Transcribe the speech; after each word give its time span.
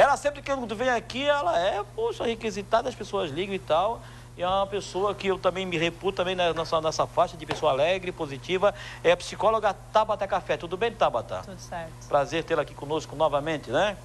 Ela 0.00 0.16
sempre 0.16 0.40
que 0.40 0.50
quando 0.50 0.74
vem 0.74 0.88
aqui, 0.88 1.28
ela 1.28 1.58
é, 1.58 1.84
poxa, 1.94 2.24
requisitada, 2.24 2.88
as 2.88 2.94
pessoas 2.94 3.30
ligam 3.30 3.54
e 3.54 3.58
tal. 3.58 4.00
E 4.34 4.42
é 4.42 4.48
uma 4.48 4.66
pessoa 4.66 5.14
que 5.14 5.26
eu 5.26 5.38
também 5.38 5.66
me 5.66 5.76
reputo 5.76 6.16
também 6.16 6.34
nessa, 6.34 6.80
nessa 6.80 7.06
faixa 7.06 7.36
de 7.36 7.44
pessoa 7.44 7.72
alegre, 7.72 8.10
positiva. 8.10 8.74
É 9.04 9.12
a 9.12 9.16
psicóloga 9.18 9.74
Tabata 9.92 10.26
Café. 10.26 10.56
Tudo 10.56 10.74
bem, 10.78 10.90
Tabata? 10.90 11.42
Tudo 11.44 11.60
certo. 11.60 12.08
Prazer 12.08 12.44
tê-la 12.44 12.62
aqui 12.62 12.72
conosco 12.72 13.14
novamente, 13.14 13.70
né? 13.70 13.98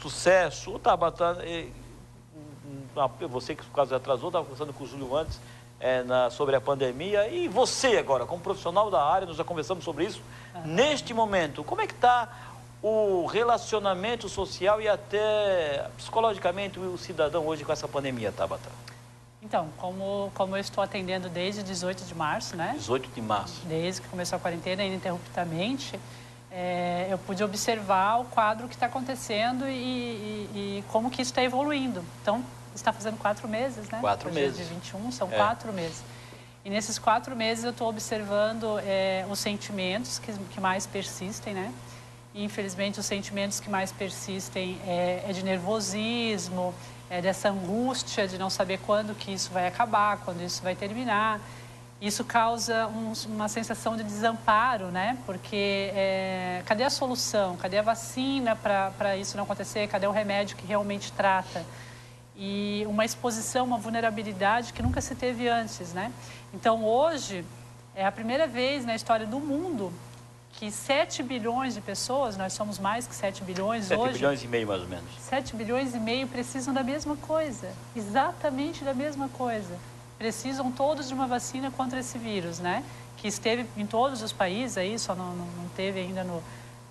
Sucesso. 0.00 0.78
Tabata, 0.78 1.36
você 3.28 3.56
que 3.56 3.64
por 3.64 3.74
causa 3.74 3.96
atrasou, 3.96 4.28
estava 4.28 4.44
conversando 4.44 4.72
com 4.72 4.84
o 4.84 4.86
Júlio 4.86 5.16
antes 5.16 5.40
é, 5.80 6.04
na, 6.04 6.30
sobre 6.30 6.54
a 6.54 6.60
pandemia. 6.60 7.26
E 7.26 7.48
você 7.48 7.98
agora, 7.98 8.24
como 8.26 8.40
profissional 8.40 8.88
da 8.92 9.04
área, 9.04 9.26
nós 9.26 9.36
já 9.36 9.42
conversamos 9.42 9.82
sobre 9.82 10.04
isso. 10.04 10.22
Uhum. 10.54 10.62
Neste 10.66 11.12
momento, 11.12 11.64
como 11.64 11.80
é 11.80 11.86
que 11.88 11.94
está 11.94 12.28
o 12.82 13.26
relacionamento 13.26 14.28
social 14.28 14.80
e 14.80 14.88
até 14.88 15.88
psicologicamente 15.96 16.80
o 16.80 16.98
cidadão 16.98 17.46
hoje 17.46 17.64
com 17.64 17.72
essa 17.72 17.86
pandemia, 17.86 18.32
Tabata? 18.32 18.68
Então, 19.40 19.68
como, 19.76 20.30
como 20.34 20.56
eu 20.56 20.60
estou 20.60 20.82
atendendo 20.82 21.28
desde 21.28 21.62
18 21.62 22.04
de 22.04 22.14
março, 22.14 22.56
né? 22.56 22.74
18 22.76 23.10
de 23.10 23.20
março. 23.20 23.60
Desde 23.66 24.00
que 24.00 24.08
começou 24.08 24.36
a 24.36 24.40
quarentena, 24.40 24.84
ininterruptamente, 24.84 25.98
é, 26.50 27.08
eu 27.10 27.18
pude 27.18 27.42
observar 27.42 28.20
o 28.20 28.24
quadro 28.26 28.68
que 28.68 28.74
está 28.74 28.86
acontecendo 28.86 29.66
e, 29.66 29.72
e, 29.72 30.50
e, 30.54 30.84
como 30.88 31.10
que 31.10 31.22
isso 31.22 31.30
está 31.30 31.42
evoluindo. 31.42 32.04
Então, 32.20 32.44
está 32.74 32.92
fazendo 32.92 33.18
quatro 33.18 33.48
meses, 33.48 33.88
né? 33.90 33.98
Quatro 34.00 34.28
Hoje 34.28 34.40
meses. 34.40 34.60
É 34.60 34.62
de 34.64 34.74
21, 34.74 35.12
são 35.12 35.28
é. 35.30 35.36
quatro 35.36 35.72
meses. 35.72 36.02
E 36.64 36.70
nesses 36.70 36.98
quatro 36.98 37.34
meses 37.34 37.64
eu 37.64 37.70
estou 37.70 37.88
observando 37.88 38.78
é, 38.80 39.26
os 39.28 39.40
sentimentos 39.40 40.18
que, 40.20 40.32
que 40.32 40.60
mais 40.60 40.86
persistem, 40.86 41.54
né? 41.54 41.72
Infelizmente, 42.34 42.98
os 42.98 43.04
sentimentos 43.04 43.60
que 43.60 43.68
mais 43.68 43.92
persistem 43.92 44.78
é, 44.86 45.24
é 45.28 45.32
de 45.32 45.44
nervosismo, 45.44 46.74
é 47.10 47.20
dessa 47.20 47.50
angústia 47.50 48.26
de 48.26 48.38
não 48.38 48.48
saber 48.48 48.78
quando 48.78 49.14
que 49.14 49.30
isso 49.30 49.50
vai 49.50 49.66
acabar, 49.66 50.16
quando 50.18 50.40
isso 50.42 50.62
vai 50.62 50.74
terminar. 50.74 51.40
Isso 52.00 52.24
causa 52.24 52.88
um, 52.88 53.12
uma 53.26 53.48
sensação 53.48 53.96
de 53.96 54.02
desamparo, 54.02 54.86
né? 54.86 55.18
Porque 55.26 55.90
é, 55.94 56.62
cadê 56.64 56.84
a 56.84 56.90
solução? 56.90 57.54
Cadê 57.56 57.78
a 57.78 57.82
vacina 57.82 58.56
para 58.56 59.16
isso 59.16 59.36
não 59.36 59.44
acontecer? 59.44 59.86
Cadê 59.88 60.06
o 60.06 60.10
remédio 60.10 60.56
que 60.56 60.66
realmente 60.66 61.12
trata? 61.12 61.64
E 62.34 62.82
uma 62.88 63.04
exposição, 63.04 63.66
uma 63.66 63.76
vulnerabilidade 63.76 64.72
que 64.72 64.82
nunca 64.82 65.02
se 65.02 65.14
teve 65.14 65.48
antes, 65.48 65.92
né? 65.92 66.10
Então, 66.54 66.82
hoje, 66.82 67.44
é 67.94 68.06
a 68.06 68.10
primeira 68.10 68.46
vez 68.46 68.86
na 68.86 68.94
história 68.94 69.26
do 69.26 69.38
mundo 69.38 69.92
que 70.52 70.70
7 70.70 71.22
bilhões 71.22 71.74
de 71.74 71.80
pessoas, 71.80 72.36
nós 72.36 72.52
somos 72.52 72.78
mais 72.78 73.06
que 73.06 73.14
7 73.14 73.42
bilhões 73.42 73.86
7 73.86 73.98
hoje. 73.98 74.12
7 74.12 74.18
bilhões 74.18 74.44
e 74.44 74.48
meio, 74.48 74.66
mais 74.66 74.82
ou 74.82 74.88
menos. 74.88 75.10
7 75.18 75.56
bilhões 75.56 75.94
e 75.94 75.98
meio 75.98 76.28
precisam 76.28 76.72
da 76.74 76.82
mesma 76.82 77.16
coisa, 77.16 77.68
exatamente 77.96 78.84
da 78.84 78.94
mesma 78.94 79.28
coisa. 79.28 79.76
Precisam 80.18 80.70
todos 80.70 81.08
de 81.08 81.14
uma 81.14 81.26
vacina 81.26 81.70
contra 81.70 81.98
esse 82.00 82.18
vírus, 82.18 82.58
né? 82.58 82.84
Que 83.16 83.28
esteve 83.28 83.66
em 83.76 83.86
todos 83.86 84.22
os 84.22 84.32
países 84.32 84.76
aí, 84.76 84.98
só 84.98 85.14
não, 85.14 85.34
não, 85.34 85.46
não 85.46 85.68
teve 85.74 86.00
ainda 86.00 86.22
no, 86.22 86.42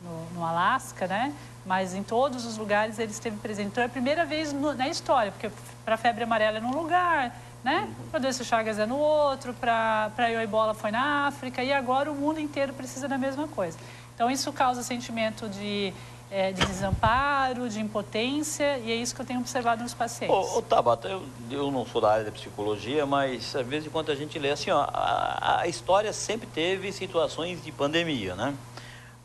no, 0.02 0.26
no 0.34 0.46
Alasca, 0.46 1.08
né? 1.08 1.34
Mas 1.66 1.94
em 1.94 2.04
todos 2.04 2.46
os 2.46 2.58
lugares 2.58 2.98
ele 3.00 3.12
esteve 3.12 3.38
presente. 3.38 3.68
Então 3.68 3.84
é 3.84 3.86
a 3.86 3.90
primeira 3.90 4.26
vez 4.26 4.52
no, 4.52 4.74
na 4.74 4.90
história, 4.90 5.32
porque 5.32 5.52
para 5.86 5.96
a 5.96 5.98
febre 5.98 6.24
amarela 6.24 6.58
é 6.58 6.62
num 6.62 6.74
lugar, 6.74 7.34
né? 7.64 7.90
Para 8.10 8.20
doença 8.20 8.44
Chagas 8.44 8.80
é 8.80 8.86
no 8.86 8.98
outro, 8.98 9.54
para 9.54 10.12
a 10.18 10.44
ebola 10.44 10.74
foi 10.74 10.92
na 10.92 11.28
África 11.28 11.64
e 11.64 11.72
agora 11.72 12.12
o 12.12 12.16
mundo 12.16 12.40
inteiro 12.40 12.74
precisa 12.74 13.08
da 13.08 13.18
mesma 13.18 13.48
coisa. 13.48 13.78
Então 14.16 14.30
isso 14.30 14.52
causa 14.52 14.84
sentimento 14.84 15.48
de, 15.48 15.94
é, 16.30 16.52
de 16.52 16.66
desamparo, 16.66 17.70
de 17.70 17.80
impotência 17.80 18.78
e 18.80 18.92
é 18.92 18.96
isso 18.96 19.14
que 19.14 19.22
eu 19.22 19.26
tenho 19.26 19.40
observado 19.40 19.84
nos 19.84 19.94
pacientes. 19.94 20.36
Ô, 20.36 20.58
ô 20.58 20.62
Tabata, 20.62 21.08
eu, 21.08 21.24
eu 21.50 21.72
não 21.72 21.86
sou 21.86 22.02
da 22.02 22.12
área 22.12 22.26
da 22.26 22.32
psicologia, 22.32 23.06
mas 23.06 23.56
às 23.56 23.66
vezes 23.66 23.92
quando 23.92 24.12
a 24.12 24.16
gente 24.16 24.38
lê 24.40 24.52
assim, 24.52 24.72
ó, 24.72 24.88
a, 24.92 25.62
a 25.62 25.68
história 25.68 26.12
sempre 26.14 26.48
teve 26.48 26.92
situações 26.92 27.64
de 27.64 27.72
pandemia, 27.72 28.36
né? 28.36 28.56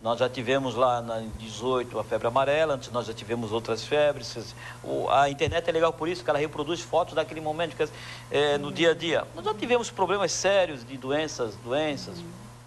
Nós 0.07 0.21
já 0.21 0.29
tivemos 0.29 0.77
lá 0.77 1.05
em 1.21 1.29
18 1.37 1.99
a 1.99 2.05
febre 2.05 2.29
amarela, 2.29 2.75
antes 2.75 2.93
nós 2.93 3.09
já 3.09 3.13
tivemos 3.13 3.51
outras 3.51 3.83
febres. 3.83 4.55
A 5.11 5.29
internet 5.29 5.69
é 5.69 5.73
legal 5.73 5.93
por 5.93 6.09
isso, 6.09 6.23
que 6.23 6.31
ela 6.31 6.39
reproduz 6.39 6.81
fotos 6.81 7.15
daquele 7.15 7.41
momento, 7.41 7.77
é, 8.31 8.57
no 8.57 8.71
dia 8.71 8.93
a 8.93 8.95
dia. 8.95 9.27
Nós 9.35 9.45
já 9.45 9.53
tivemos 9.53 9.91
problemas 9.91 10.31
sérios 10.31 10.87
de 10.87 10.97
doenças, 10.97 11.57
doenças, 11.57 12.23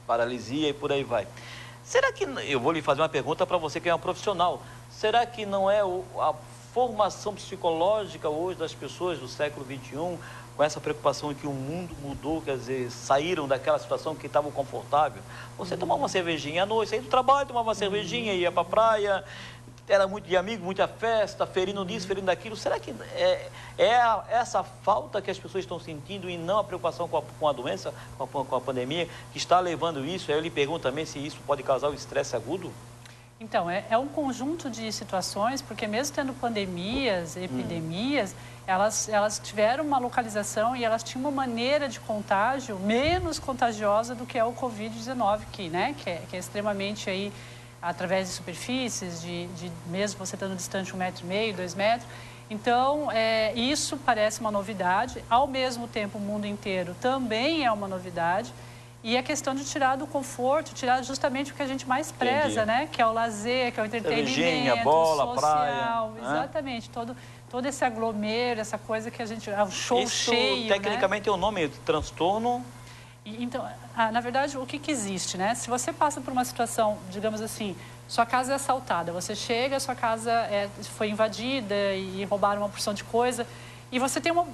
paralisia 0.06 0.68
e 0.68 0.74
por 0.74 0.92
aí 0.92 1.02
vai. 1.02 1.26
Será 1.82 2.12
que, 2.12 2.26
eu 2.26 2.60
vou 2.60 2.74
lhe 2.74 2.82
fazer 2.82 3.00
uma 3.00 3.08
pergunta 3.08 3.48
para 3.48 3.56
você 3.56 3.80
que 3.80 3.88
é 3.88 3.96
um 3.96 4.00
profissional, 4.00 4.62
será 4.92 5.26
que 5.26 5.46
não 5.46 5.72
é 5.72 5.80
a 5.80 6.34
formação 6.74 7.34
psicológica 7.34 8.28
hoje 8.28 8.60
das 8.60 8.74
pessoas 8.74 9.18
do 9.18 9.30
século 9.30 9.66
XXI 9.66 10.20
com 10.60 10.64
essa 10.66 10.82
preocupação 10.82 11.34
que 11.34 11.48
o 11.48 11.54
mundo 11.54 11.96
mudou, 12.04 12.42
quer 12.42 12.58
dizer, 12.58 12.92
saíram 12.92 13.48
daquela 13.48 13.80
situação 13.80 14.14
que 14.14 14.28
estavam 14.28 14.52
confortável. 14.52 15.22
Você 15.58 15.78
tomava 15.78 16.02
uma 16.02 16.10
cervejinha 16.10 16.64
à 16.64 16.66
noite, 16.66 16.90
saía 16.90 17.02
do 17.02 17.08
trabalho, 17.08 17.48
tomava 17.48 17.70
uma 17.70 17.74
cervejinha, 17.74 18.34
ia 18.34 18.52
para 18.52 18.64
a 18.64 18.66
praia, 18.66 19.24
era 19.88 20.06
muito 20.06 20.28
de 20.28 20.36
amigo, 20.36 20.66
muita 20.66 20.86
festa, 20.86 21.48
ferindo 21.48 21.86
disso, 21.86 22.06
ferindo 22.06 22.26
daquilo. 22.26 22.58
Será 22.58 22.78
que 22.78 22.94
é, 23.16 23.50
é 23.78 23.96
a, 23.96 24.26
essa 24.30 24.62
falta 24.62 25.22
que 25.22 25.32
as 25.32 25.40
pessoas 25.40 25.64
estão 25.64 25.80
sentindo 25.80 26.30
e 26.30 26.38
não 26.38 26.60
a 26.60 26.64
preocupação 26.66 27.08
com 27.08 27.20
a, 27.20 27.22
com 27.22 27.48
a 27.48 27.54
doença, 27.54 27.94
com 28.18 28.42
a, 28.42 28.44
com 28.44 28.56
a 28.58 28.60
pandemia, 28.60 29.08
que 29.32 29.38
está 29.38 29.62
levando 29.62 30.06
isso? 30.06 30.30
Aí 30.30 30.38
eu 30.38 30.42
lhe 30.42 30.50
pergunto 30.50 30.82
também 30.82 31.06
se 31.06 31.26
isso 31.26 31.38
pode 31.48 31.64
causar 31.64 31.88
o 31.88 31.94
estresse 31.94 32.36
agudo? 32.36 32.70
Então, 33.40 33.70
é, 33.70 33.86
é, 33.90 33.98
um 33.98 34.08
conjunto 34.08 34.70
de 34.70 34.92
situações, 34.92 35.62
porque 35.62 35.88
mesmo 35.88 36.16
tendo 36.16 36.34
pandemias, 36.34 37.38
epidemias, 37.38 38.34
hum 38.34 38.60
elas, 38.70 39.10
elas 39.10 39.42
tiveram 39.44 39.84
uma 39.84 39.98
localização 39.98 40.76
e 40.76 40.84
elas 40.84 41.02
tinham 41.02 41.22
uma 41.22 41.32
maneira 41.32 41.90
de 41.90 42.00
contágio 42.00 42.78
menos 42.78 43.40
contagiosa 43.40 44.14
do 44.14 44.28
que 44.28 44.38
é 44.38 44.44
o 44.44 44.54
Covid-19, 44.54 45.40
que, 45.52 45.70
né, 45.70 45.96
que, 45.98 46.08
é, 46.08 46.22
que 46.30 46.36
é 46.36 46.40
extremamente 46.40 47.10
aí 47.10 47.34
através 47.82 48.28
de 48.28 48.36
superfícies, 48.36 49.24
de, 49.24 49.48
de 49.48 49.72
mesmo 49.88 50.24
você 50.24 50.36
estando 50.36 50.56
distante 50.56 50.94
um 50.94 51.00
metro 51.00 51.26
e 51.26 51.28
meio, 51.28 51.56
dois 51.56 51.74
metros. 51.74 52.08
Então, 52.48 53.12
é, 53.12 53.54
isso 53.56 53.98
parece 53.98 54.40
uma 54.40 54.52
novidade. 54.52 55.24
Ao 55.28 55.48
mesmo 55.48 55.88
tempo, 55.88 56.20
o 56.20 56.22
mundo 56.22 56.46
inteiro 56.46 56.96
também 57.02 57.66
é 57.66 57.72
uma 57.72 57.88
novidade. 57.88 58.54
E 59.02 59.18
a 59.18 59.24
questão 59.24 59.56
de 59.56 59.64
tirar 59.64 59.96
do 59.96 60.06
conforto, 60.06 60.74
tirar 60.74 61.02
justamente 61.04 61.52
o 61.52 61.56
que 61.56 61.62
a 61.62 61.68
gente 61.68 61.88
mais 61.88 62.12
preza, 62.12 62.64
Entendi. 62.64 62.66
né? 62.66 62.90
Que 62.92 63.02
é 63.02 63.08
o 63.08 63.14
lazer, 63.14 63.72
que 63.72 63.80
é 63.80 63.84
o 63.84 63.86
entretenimento, 63.86 64.84
bola, 64.84 65.24
social. 65.36 66.12
Praia, 66.12 66.12
exatamente. 66.22 66.88
Né? 66.88 66.94
Todo, 66.94 67.18
todo 67.50 67.66
esse 67.66 67.86
aglomero, 67.86 68.60
essa 68.60 68.78
coisa 68.78 69.10
que 69.10 69.22
a 69.22 69.26
gente. 69.26 69.50
É 69.50 69.64
um 69.64 69.72
show 69.72 70.02
Isso, 70.02 70.32
cheio. 70.32 70.64
Né? 70.64 70.74
Tecnicamente 70.74 71.28
né? 71.28 71.34
é 71.34 71.34
o 71.34 71.38
nome, 71.38 71.70
transtorno. 71.86 72.64
Então, 73.26 73.66
ah, 73.96 74.12
na 74.12 74.20
verdade, 74.20 74.58
o 74.58 74.66
que, 74.66 74.80
que 74.80 74.92
existe, 74.92 75.38
né? 75.38 75.56
Se 75.56 75.70
você 75.70 75.94
passa 75.94 76.20
por 76.20 76.32
uma 76.32 76.44
situação, 76.44 76.98
digamos 77.10 77.42
assim, 77.42 77.76
sua 78.08 78.26
casa 78.26 78.54
é 78.54 78.56
assaltada, 78.56 79.12
você 79.12 79.36
chega, 79.36 79.80
sua 79.80 79.94
casa 79.94 80.32
é, 80.32 80.68
foi 80.98 81.10
invadida 81.10 81.94
e 81.94 82.26
roubaram 82.26 82.62
uma 82.62 82.70
porção 82.70 82.94
de 82.94 83.04
coisa, 83.04 83.46
e 83.92 84.00
você 84.00 84.20
tem 84.20 84.32
uma, 84.32 84.48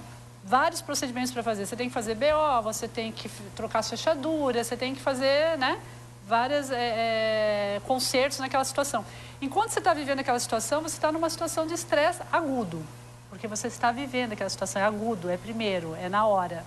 vários 0.46 0.80
procedimentos 0.80 1.32
para 1.32 1.42
fazer. 1.42 1.66
Você 1.66 1.76
tem 1.76 1.88
que 1.88 1.94
fazer 1.94 2.16
BO, 2.16 2.62
você 2.62 2.88
tem 2.88 3.12
que 3.12 3.28
trocar 3.56 3.80
as 3.80 3.90
fechaduras, 3.90 4.68
você 4.68 4.78
tem 4.78 4.94
que 4.94 5.02
fazer, 5.02 5.58
né? 5.58 5.80
Vários 6.28 6.70
é, 6.72 7.80
é, 7.80 8.40
naquela 8.40 8.64
situação. 8.64 9.04
Enquanto 9.42 9.72
você 9.72 9.80
está 9.80 9.94
vivendo 9.94 10.20
aquela 10.20 10.40
situação, 10.40 10.82
você 10.82 10.96
está 10.96 11.12
numa 11.12 11.30
situação 11.30 11.66
de 11.66 11.74
estresse 11.74 12.22
agudo, 12.32 12.84
porque 13.30 13.48
você 13.48 13.68
está 13.68 13.92
vivendo 13.92 14.34
aquela 14.34 14.50
situação, 14.50 14.82
é 14.82 14.86
agudo, 14.86 15.30
é 15.30 15.38
primeiro, 15.38 15.96
é 15.96 16.08
na 16.08 16.26
hora. 16.28 16.64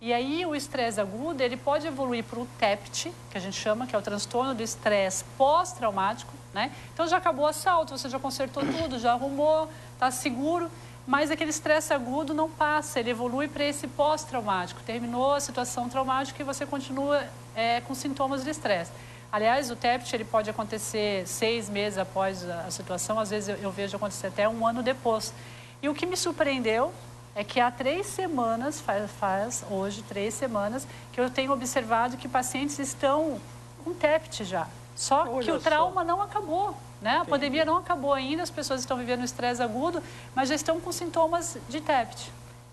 E 0.00 0.14
aí 0.14 0.46
o 0.46 0.54
estresse 0.54 0.98
agudo, 0.98 1.42
ele 1.42 1.58
pode 1.58 1.86
evoluir 1.86 2.24
para 2.24 2.40
o 2.40 2.46
TEPT, 2.58 3.12
que 3.30 3.36
a 3.36 3.40
gente 3.40 3.58
chama, 3.58 3.86
que 3.86 3.94
é 3.94 3.98
o 3.98 4.02
transtorno 4.02 4.54
do 4.54 4.62
estresse 4.62 5.24
pós-traumático, 5.36 6.32
né? 6.54 6.72
Então 6.92 7.06
já 7.06 7.18
acabou 7.18 7.44
o 7.44 7.48
assalto, 7.48 7.96
você 7.96 8.08
já 8.08 8.18
consertou 8.18 8.62
tudo, 8.62 8.98
já 8.98 9.12
arrumou, 9.12 9.70
está 9.94 10.10
seguro, 10.10 10.70
mas 11.10 11.28
aquele 11.28 11.50
estresse 11.50 11.92
agudo 11.92 12.32
não 12.32 12.48
passa, 12.48 13.00
ele 13.00 13.10
evolui 13.10 13.48
para 13.48 13.64
esse 13.64 13.88
pós-traumático. 13.88 14.80
Terminou 14.82 15.34
a 15.34 15.40
situação 15.40 15.88
traumática 15.88 16.40
e 16.40 16.44
você 16.44 16.64
continua 16.64 17.26
é, 17.52 17.80
com 17.80 17.96
sintomas 17.96 18.44
de 18.44 18.50
estresse. 18.50 18.92
Aliás, 19.32 19.72
o 19.72 19.76
TEPT 19.76 20.14
ele 20.14 20.24
pode 20.24 20.48
acontecer 20.48 21.26
seis 21.26 21.68
meses 21.68 21.98
após 21.98 22.48
a 22.48 22.70
situação, 22.70 23.18
às 23.18 23.30
vezes 23.30 23.48
eu, 23.48 23.56
eu 23.56 23.72
vejo 23.72 23.96
acontecer 23.96 24.28
até 24.28 24.48
um 24.48 24.64
ano 24.64 24.84
depois. 24.84 25.34
E 25.82 25.88
o 25.88 25.94
que 25.94 26.06
me 26.06 26.16
surpreendeu 26.16 26.92
é 27.34 27.42
que 27.42 27.58
há 27.58 27.72
três 27.72 28.06
semanas, 28.06 28.80
faz, 28.80 29.10
faz, 29.10 29.64
hoje 29.68 30.02
três 30.02 30.32
semanas, 30.32 30.86
que 31.12 31.20
eu 31.20 31.28
tenho 31.28 31.50
observado 31.50 32.16
que 32.16 32.28
pacientes 32.28 32.78
estão 32.78 33.40
com 33.82 33.92
TEPT 33.92 34.44
já. 34.44 34.68
Só 34.94 35.26
Olha 35.28 35.44
que 35.44 35.52
o 35.52 35.60
trauma 35.60 36.02
só. 36.02 36.06
não 36.06 36.22
acabou. 36.22 36.74
Né? 37.00 37.16
A 37.16 37.24
pandemia 37.24 37.64
não 37.64 37.78
acabou 37.78 38.12
ainda, 38.12 38.42
as 38.42 38.50
pessoas 38.50 38.80
estão 38.80 38.96
vivendo 38.96 39.24
estresse 39.24 39.62
agudo, 39.62 40.02
mas 40.34 40.50
já 40.50 40.54
estão 40.54 40.78
com 40.80 40.92
sintomas 40.92 41.56
de 41.68 41.80
TEPT. 41.80 42.30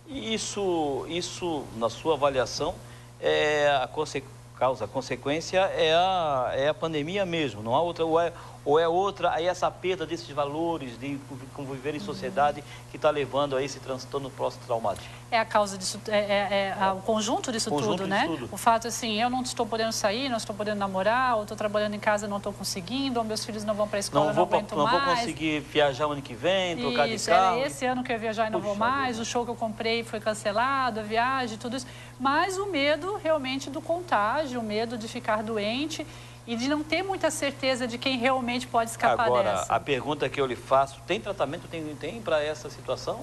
Isso, 0.08 1.06
isso 1.08 1.64
na 1.78 1.90
sua 1.90 2.16
avaliação, 2.16 2.76
é 3.22 3.80
a 3.82 3.88
consequência 3.88 4.38
causa, 4.58 4.86
a 4.86 4.88
consequência 4.88 5.60
é 5.60 5.94
a, 5.94 6.52
é 6.54 6.68
a 6.68 6.74
pandemia 6.74 7.26
mesmo, 7.26 7.62
não 7.62 7.76
há 7.76 7.82
outra. 7.82 8.06
Ou 8.06 8.20
é, 8.20 8.34
Ou 8.68 8.78
é 8.78 8.86
outra, 8.86 9.32
aí 9.32 9.48
essa 9.48 9.72
perda 9.72 10.06
desses 10.06 10.28
valores 10.28 11.00
de 11.00 11.18
conviver 11.54 11.96
em 11.96 12.02
sociedade 12.02 12.62
que 12.92 12.98
está 12.98 13.10
levando 13.10 13.56
a 13.56 13.64
esse 13.64 13.80
transtorno 13.80 14.30
pós-traumático? 14.30 15.08
É 15.32 15.40
a 15.40 15.46
causa 15.46 15.78
disso, 15.78 15.98
é, 16.10 16.18
é, 16.18 16.78
é 16.78 16.92
o 16.92 16.98
conjunto 16.98 17.50
disso 17.50 17.70
conjunto 17.70 18.00
tudo, 18.00 18.08
né? 18.08 18.26
Tudo. 18.28 18.50
O 18.52 18.58
fato 18.58 18.86
assim, 18.86 19.22
eu 19.22 19.30
não 19.30 19.42
estou 19.42 19.66
podendo 19.66 19.94
sair, 19.94 20.28
não 20.28 20.36
estou 20.36 20.54
podendo 20.54 20.80
namorar, 20.80 21.38
ou 21.38 21.44
estou 21.44 21.56
trabalhando 21.56 21.94
em 21.94 22.00
casa, 22.00 22.28
não 22.28 22.38
estou 22.38 22.52
conseguindo, 22.52 23.20
ou 23.20 23.24
meus 23.24 23.46
filhos 23.46 23.64
não 23.64 23.74
vão 23.74 23.88
para 23.88 24.00
a 24.00 24.02
escola, 24.02 24.26
não, 24.26 24.34
vou, 24.34 24.46
não 24.46 24.58
aguento 24.58 24.76
não 24.76 24.84
mais. 24.84 24.98
Não 24.98 25.06
vou 25.06 25.16
conseguir 25.16 25.62
viajar 25.62 26.06
o 26.06 26.12
ano 26.12 26.22
que 26.22 26.34
vem, 26.34 26.76
trocar 26.76 27.08
isso, 27.08 27.24
de 27.24 27.32
carro. 27.32 27.62
esse 27.62 27.86
ano 27.86 28.04
que 28.04 28.12
eu 28.12 28.16
ia 28.16 28.20
viajar 28.20 28.48
e 28.48 28.50
não 28.50 28.60
Puxa 28.60 28.74
vou 28.74 28.78
mais, 28.78 29.18
o 29.18 29.24
show 29.24 29.46
que 29.46 29.52
eu 29.52 29.56
comprei 29.56 30.04
foi 30.04 30.20
cancelado, 30.20 31.00
a 31.00 31.04
viagem, 31.04 31.58
tudo 31.58 31.78
isso. 31.78 31.88
Mas 32.20 32.58
o 32.58 32.66
medo 32.66 33.16
realmente 33.16 33.70
do 33.70 33.80
contágio, 33.80 34.60
o 34.60 34.64
medo 34.64 34.98
de 34.98 35.08
ficar 35.08 35.42
doente 35.42 36.06
e 36.48 36.56
de 36.56 36.70
não 36.70 36.82
ter 36.82 37.04
muita 37.04 37.30
certeza 37.30 37.86
de 37.86 37.98
quem 37.98 38.18
realmente 38.18 38.66
pode 38.66 38.90
escapar 38.90 39.26
Agora, 39.26 39.52
dessa. 39.52 39.74
a 39.74 39.80
pergunta 39.80 40.30
que 40.30 40.40
eu 40.40 40.46
lhe 40.46 40.56
faço, 40.56 41.02
tem 41.06 41.20
tratamento, 41.20 41.68
tem, 41.68 41.84
tem 41.96 42.22
para 42.22 42.42
essa 42.42 42.70
situação? 42.70 43.20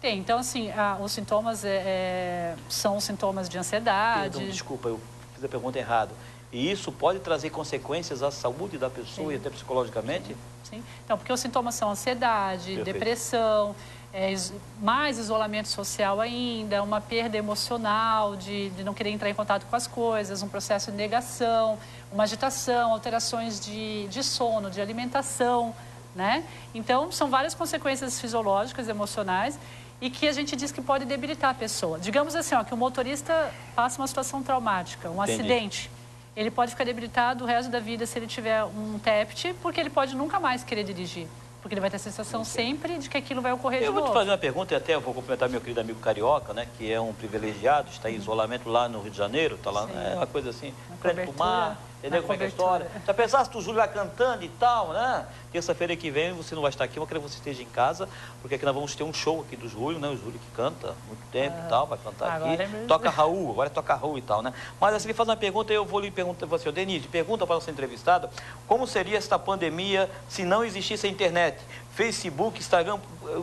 Tem, 0.00 0.18
então 0.18 0.38
assim, 0.38 0.70
a, 0.72 0.98
os 1.00 1.12
sintomas 1.12 1.64
é, 1.64 1.82
é, 1.86 2.56
são 2.68 3.00
sintomas 3.00 3.48
de 3.48 3.56
ansiedade. 3.56 4.32
Perdão, 4.32 4.50
desculpa, 4.50 4.88
eu 4.88 5.00
fiz 5.34 5.44
a 5.44 5.48
pergunta 5.48 5.78
errada. 5.78 6.12
E 6.52 6.70
isso 6.70 6.90
pode 6.90 7.20
trazer 7.20 7.50
consequências 7.50 8.22
à 8.22 8.30
saúde 8.30 8.78
da 8.78 8.90
pessoa 8.90 9.28
Sim. 9.28 9.34
e 9.34 9.36
até 9.36 9.50
psicologicamente? 9.50 10.28
Sim. 10.28 10.36
Sim. 10.70 10.82
Então, 11.04 11.16
porque 11.16 11.32
os 11.32 11.38
sintomas 11.38 11.74
são 11.74 11.90
ansiedade, 11.90 12.74
Perfeito. 12.74 12.84
depressão, 12.84 13.76
é, 14.18 14.34
mais 14.80 15.18
isolamento 15.18 15.68
social 15.68 16.22
ainda, 16.22 16.82
uma 16.82 17.02
perda 17.02 17.36
emocional 17.36 18.34
de, 18.34 18.70
de 18.70 18.82
não 18.82 18.94
querer 18.94 19.10
entrar 19.10 19.28
em 19.28 19.34
contato 19.34 19.66
com 19.66 19.76
as 19.76 19.86
coisas, 19.86 20.42
um 20.42 20.48
processo 20.48 20.90
de 20.90 20.96
negação, 20.96 21.78
uma 22.10 22.22
agitação, 22.22 22.92
alterações 22.92 23.60
de, 23.60 24.08
de 24.08 24.24
sono, 24.24 24.70
de 24.70 24.80
alimentação, 24.80 25.74
né? 26.14 26.44
Então, 26.74 27.12
são 27.12 27.28
várias 27.28 27.54
consequências 27.54 28.18
fisiológicas, 28.18 28.88
emocionais, 28.88 29.58
e 30.00 30.08
que 30.08 30.26
a 30.26 30.32
gente 30.32 30.56
diz 30.56 30.72
que 30.72 30.80
pode 30.80 31.04
debilitar 31.04 31.50
a 31.50 31.54
pessoa. 31.54 31.98
Digamos 31.98 32.34
assim, 32.34 32.54
ó, 32.54 32.64
que 32.64 32.72
o 32.72 32.76
motorista 32.76 33.52
passa 33.74 34.00
uma 34.00 34.06
situação 34.06 34.42
traumática, 34.42 35.10
um 35.10 35.22
Entendi. 35.22 35.32
acidente. 35.42 35.90
Ele 36.34 36.50
pode 36.50 36.70
ficar 36.70 36.84
debilitado 36.84 37.44
o 37.44 37.46
resto 37.46 37.70
da 37.70 37.80
vida 37.80 38.06
se 38.06 38.18
ele 38.18 38.26
tiver 38.26 38.64
um 38.64 38.98
TEPT, 38.98 39.54
porque 39.60 39.78
ele 39.78 39.90
pode 39.90 40.16
nunca 40.16 40.40
mais 40.40 40.64
querer 40.64 40.84
dirigir. 40.84 41.28
Porque 41.66 41.74
ele 41.74 41.80
vai 41.80 41.90
ter 41.90 41.96
a 41.96 41.98
sensação 41.98 42.44
sempre 42.44 42.96
de 42.96 43.10
que 43.10 43.16
aquilo 43.16 43.42
vai 43.42 43.52
ocorrer 43.52 43.82
eu 43.82 43.86
de 43.86 43.86
novo. 43.88 43.98
Eu 43.98 44.04
vou 44.04 44.12
te 44.12 44.18
fazer 44.18 44.30
uma 44.30 44.38
pergunta 44.38 44.72
e 44.72 44.76
até 44.76 44.94
eu 44.94 45.00
vou 45.00 45.12
cumprimentar 45.12 45.48
meu 45.48 45.60
querido 45.60 45.80
amigo 45.80 45.98
Carioca, 45.98 46.54
né? 46.54 46.68
Que 46.78 46.92
é 46.92 47.00
um 47.00 47.12
privilegiado, 47.12 47.90
está 47.90 48.08
em 48.08 48.14
isolamento 48.14 48.68
lá 48.68 48.88
no 48.88 49.00
Rio 49.00 49.10
de 49.10 49.18
Janeiro, 49.18 49.56
está 49.56 49.72
lá, 49.72 49.88
é 50.12 50.14
uma 50.14 50.28
coisa 50.28 50.50
assim, 50.50 50.72
frente 51.00 51.32
para 51.32 51.44
mar 51.44 51.80
Entendeu 52.06 52.22
como 52.22 52.34
é 52.34 52.36
que 52.36 52.42
é 52.44 52.46
a 52.46 52.48
história? 52.48 52.86
Já 53.04 53.12
pensasse 53.12 53.50
o 53.56 53.60
Júlio 53.60 53.78
lá 53.78 53.88
cantando 53.88 54.44
e 54.44 54.48
tal, 54.48 54.92
né? 54.92 55.26
Terça-feira 55.50 55.96
que 55.96 56.08
vem 56.08 56.32
você 56.32 56.54
não 56.54 56.62
vai 56.62 56.70
estar 56.70 56.84
aqui, 56.84 56.98
eu 56.98 57.06
quero 57.06 57.20
que 57.20 57.28
você 57.28 57.36
esteja 57.36 57.62
em 57.62 57.66
casa, 57.66 58.08
porque 58.40 58.54
aqui 58.54 58.64
nós 58.64 58.74
vamos 58.74 58.94
ter 58.94 59.02
um 59.02 59.12
show 59.12 59.40
aqui 59.40 59.56
do 59.56 59.68
Júlio, 59.68 59.98
né? 59.98 60.08
O 60.08 60.16
Júlio 60.16 60.38
que 60.38 60.50
canta 60.54 60.94
muito 61.08 61.20
tempo 61.32 61.56
ah, 61.58 61.66
e 61.66 61.68
tal, 61.68 61.86
vai 61.86 61.98
cantar 61.98 62.36
aqui. 62.36 62.62
É 62.62 62.84
toca 62.86 63.10
Raul, 63.10 63.50
agora 63.50 63.68
é 63.68 63.70
toca 63.70 63.94
Raul 63.94 64.18
e 64.18 64.22
tal, 64.22 64.40
né? 64.40 64.52
Mas 64.80 64.94
assim, 64.94 65.08
ele 65.08 65.14
faz 65.14 65.28
uma 65.28 65.36
pergunta, 65.36 65.72
eu 65.72 65.84
vou 65.84 65.98
lhe 65.98 66.10
perguntar 66.10 66.46
você, 66.46 66.70
Denise, 66.70 67.08
pergunta 67.08 67.44
para 67.44 67.56
a 67.56 67.58
nossa 67.58 67.70
entrevistada, 67.70 68.30
como 68.68 68.86
seria 68.86 69.18
esta 69.18 69.36
pandemia 69.38 70.08
se 70.28 70.44
não 70.44 70.64
existisse 70.64 71.06
a 71.06 71.10
internet? 71.10 71.58
Facebook, 71.92 72.60
Instagram 72.60 73.00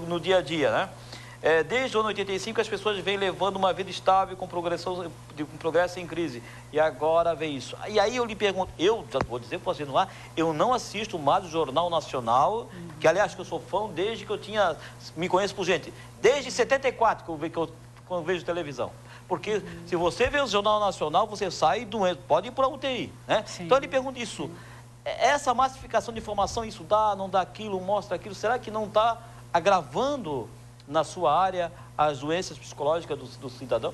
no 0.07 0.19
dia 0.19 0.37
a 0.37 0.41
dia, 0.41 0.71
né? 0.71 0.89
É, 1.43 1.61
desde 1.61 1.97
o 1.97 1.99
ano 1.99 2.07
85 2.07 2.61
as 2.61 2.69
pessoas 2.69 2.97
vêm 2.99 3.17
levando 3.17 3.57
uma 3.57 3.73
vida 3.73 3.89
estável 3.89 4.37
com 4.37 4.47
progresso, 4.47 5.11
com 5.37 5.57
progresso 5.57 5.99
em 5.99 6.07
crise. 6.07 6.41
E 6.71 6.79
agora 6.79 7.35
vem 7.35 7.57
isso. 7.57 7.75
E 7.89 7.99
aí 7.99 8.15
eu 8.15 8.23
lhe 8.23 8.33
pergunto, 8.33 8.71
eu 8.79 9.05
já 9.11 9.19
vou 9.27 9.37
dizer 9.37 9.59
para 9.59 9.73
você 9.73 9.83
no 9.83 9.97
ar, 9.97 10.09
eu 10.37 10.53
não 10.53 10.73
assisto 10.73 11.19
mais 11.19 11.43
o 11.43 11.49
Jornal 11.49 11.89
Nacional, 11.89 12.69
que 12.97 13.05
aliás 13.09 13.35
que 13.35 13.41
eu 13.41 13.45
sou 13.45 13.59
fã 13.59 13.89
desde 13.89 14.25
que 14.25 14.31
eu 14.31 14.37
tinha, 14.37 14.77
me 15.17 15.27
conheço 15.27 15.53
por 15.53 15.65
gente, 15.65 15.93
desde 16.21 16.49
74 16.49 17.25
que 17.25 17.29
eu, 17.29 17.49
que 17.49 17.57
eu, 17.57 17.67
que 17.67 18.13
eu 18.13 18.23
vejo 18.23 18.45
televisão. 18.45 18.89
Porque 19.27 19.61
se 19.85 19.97
você 19.97 20.29
vê 20.29 20.39
o 20.39 20.47
Jornal 20.47 20.79
Nacional, 20.79 21.27
você 21.27 21.51
sai 21.51 21.83
doente, 21.83 22.21
pode 22.25 22.47
ir 22.47 22.51
para 22.51 22.67
a 22.67 22.69
UTI. 22.69 23.11
Né? 23.27 23.43
Então 23.59 23.77
eu 23.77 23.81
lhe 23.81 23.89
pergunto 23.89 24.17
isso. 24.17 24.49
Essa 25.03 25.53
massificação 25.53 26.13
de 26.13 26.21
informação, 26.21 26.63
isso 26.63 26.85
dá, 26.85 27.17
não 27.17 27.29
dá 27.29 27.41
aquilo, 27.41 27.81
mostra 27.81 28.15
aquilo, 28.15 28.33
será 28.33 28.57
que 28.57 28.71
não 28.71 28.85
está 28.85 29.17
agravando 29.51 30.49
na 30.87 31.03
sua 31.03 31.37
área 31.37 31.71
as 31.97 32.19
doenças 32.19 32.57
psicológicas 32.57 33.17
do, 33.17 33.25
do 33.25 33.49
cidadão? 33.49 33.93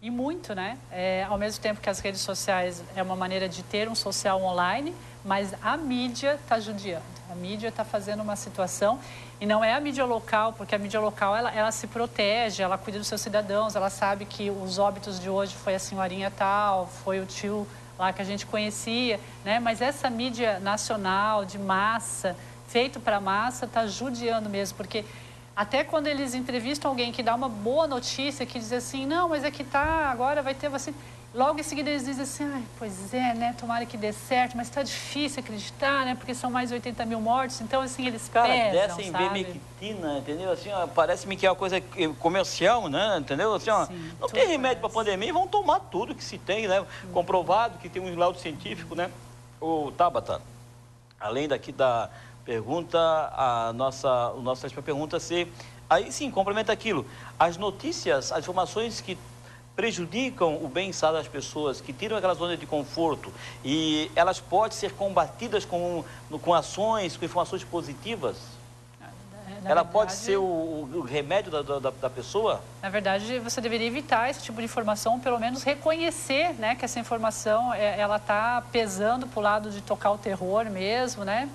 E 0.00 0.10
muito, 0.10 0.54
né? 0.54 0.78
É, 0.92 1.26
ao 1.28 1.36
mesmo 1.36 1.60
tempo 1.60 1.80
que 1.80 1.90
as 1.90 1.98
redes 1.98 2.20
sociais 2.20 2.84
é 2.94 3.02
uma 3.02 3.16
maneira 3.16 3.48
de 3.48 3.64
ter 3.64 3.88
um 3.88 3.96
social 3.96 4.40
online, 4.40 4.94
mas 5.24 5.52
a 5.60 5.76
mídia 5.76 6.34
está 6.34 6.60
judiando. 6.60 7.04
A 7.30 7.34
mídia 7.34 7.68
está 7.68 7.84
fazendo 7.84 8.22
uma 8.22 8.36
situação 8.36 9.00
e 9.40 9.46
não 9.46 9.62
é 9.62 9.74
a 9.74 9.80
mídia 9.80 10.04
local, 10.04 10.52
porque 10.52 10.74
a 10.74 10.78
mídia 10.78 11.00
local 11.00 11.36
ela, 11.36 11.50
ela 11.52 11.72
se 11.72 11.86
protege, 11.88 12.62
ela 12.62 12.78
cuida 12.78 12.98
dos 12.98 13.08
seus 13.08 13.20
cidadãos, 13.20 13.74
ela 13.74 13.90
sabe 13.90 14.24
que 14.24 14.50
os 14.50 14.78
óbitos 14.78 15.18
de 15.18 15.28
hoje 15.28 15.54
foi 15.56 15.74
a 15.74 15.78
senhorinha 15.78 16.30
tal, 16.30 16.86
foi 16.86 17.20
o 17.20 17.26
tio 17.26 17.66
lá 17.98 18.12
que 18.12 18.22
a 18.22 18.24
gente 18.24 18.46
conhecia, 18.46 19.18
né? 19.44 19.58
Mas 19.58 19.80
essa 19.80 20.08
mídia 20.08 20.60
nacional 20.60 21.44
de 21.44 21.58
massa, 21.58 22.36
feito 22.68 23.00
para 23.00 23.20
massa, 23.20 23.64
está 23.64 23.86
judiando 23.86 24.48
mesmo, 24.48 24.76
porque 24.76 25.04
até 25.58 25.82
quando 25.82 26.06
eles 26.06 26.34
entrevistam 26.34 26.88
alguém 26.88 27.10
que 27.10 27.20
dá 27.20 27.34
uma 27.34 27.48
boa 27.48 27.88
notícia, 27.88 28.46
que 28.46 28.60
diz 28.60 28.72
assim, 28.72 29.04
não, 29.04 29.28
mas 29.28 29.42
é 29.42 29.50
que 29.50 29.64
tá, 29.64 30.08
agora 30.08 30.40
vai 30.40 30.54
ter 30.54 30.68
vacina. 30.68 30.96
Logo 31.34 31.58
em 31.58 31.64
seguida 31.64 31.90
eles 31.90 32.04
dizem 32.04 32.22
assim, 32.22 32.44
Ai, 32.54 32.62
pois 32.78 33.12
é, 33.12 33.34
né, 33.34 33.56
tomara 33.58 33.84
que 33.84 33.96
dê 33.96 34.12
certo, 34.12 34.56
mas 34.56 34.68
está 34.68 34.84
difícil 34.84 35.40
acreditar, 35.40 36.04
né, 36.04 36.14
porque 36.14 36.32
são 36.32 36.48
mais 36.48 36.68
de 36.68 36.76
80 36.76 37.04
mil 37.06 37.20
mortos, 37.20 37.60
então 37.60 37.82
assim, 37.82 38.06
eles 38.06 38.28
Cara, 38.28 38.46
pesam, 38.46 38.70
dessa 38.70 39.02
em 39.02 39.10
Bemectina, 39.10 40.18
entendeu? 40.18 40.52
Assim, 40.52 40.70
parece-me 40.94 41.36
que 41.36 41.44
é 41.44 41.50
uma 41.50 41.56
coisa 41.56 41.80
comercial, 42.20 42.88
né, 42.88 43.18
entendeu? 43.18 43.52
Assim, 43.52 43.70
ó, 43.70 43.86
Sim, 43.86 44.12
não 44.20 44.28
tem 44.28 44.46
remédio 44.46 44.78
para 44.78 44.90
pandemia, 44.90 45.32
vão 45.32 45.48
tomar 45.48 45.80
tudo 45.80 46.14
que 46.14 46.22
se 46.22 46.38
tem, 46.38 46.68
né, 46.68 46.86
comprovado 47.12 47.78
que 47.78 47.88
tem 47.88 48.00
um 48.00 48.16
laudo 48.16 48.38
científico, 48.38 48.94
né, 48.94 49.10
o 49.60 49.90
Tabata, 49.90 50.40
além 51.18 51.48
daqui 51.48 51.72
da 51.72 52.08
Pergunta 52.48 52.98
a 53.36 53.74
nossa, 53.74 54.32
nossa 54.40 54.66
última 54.66 54.82
pergunta 54.82 55.20
se 55.20 55.46
aí 55.90 56.10
sim 56.10 56.30
complementa 56.30 56.72
aquilo. 56.72 57.04
As 57.38 57.58
notícias, 57.58 58.32
as 58.32 58.38
informações 58.38 59.02
que 59.02 59.18
prejudicam 59.76 60.56
o 60.56 60.66
bem-estar 60.66 61.12
das 61.12 61.28
pessoas, 61.28 61.82
que 61.82 61.92
tiram 61.92 62.16
aquela 62.16 62.32
zona 62.32 62.56
de 62.56 62.64
conforto 62.64 63.30
e 63.62 64.10
elas 64.16 64.40
podem 64.40 64.74
ser 64.74 64.94
combatidas 64.94 65.66
com, 65.66 66.02
com 66.40 66.54
ações, 66.54 67.18
com 67.18 67.26
informações 67.26 67.64
positivas? 67.64 68.38
Na 68.98 69.08
ela 69.70 69.82
verdade, 69.82 69.92
pode 69.92 70.12
ser 70.14 70.38
o, 70.38 70.42
o 70.42 71.02
remédio 71.02 71.52
da, 71.52 71.60
da, 71.60 71.90
da, 71.90 72.08
pessoa? 72.08 72.62
Na 72.80 72.88
verdade, 72.88 73.40
você 73.40 73.60
deveria 73.60 73.86
evitar 73.86 74.30
esse 74.30 74.42
tipo 74.42 74.56
de 74.56 74.64
informação, 74.64 75.20
pelo 75.20 75.38
menos 75.38 75.62
reconhecer 75.64 76.54
né, 76.54 76.74
que 76.76 76.86
essa 76.86 76.98
informação 76.98 77.74
é, 77.74 78.00
ela 78.00 78.16
está 78.16 78.62
pesando 78.72 79.26
para 79.26 79.38
o 79.38 79.42
lado 79.42 79.70
de 79.70 79.82
tocar 79.82 80.12
o 80.12 80.16
terror 80.16 80.64
mesmo, 80.70 81.26
né? 81.26 81.46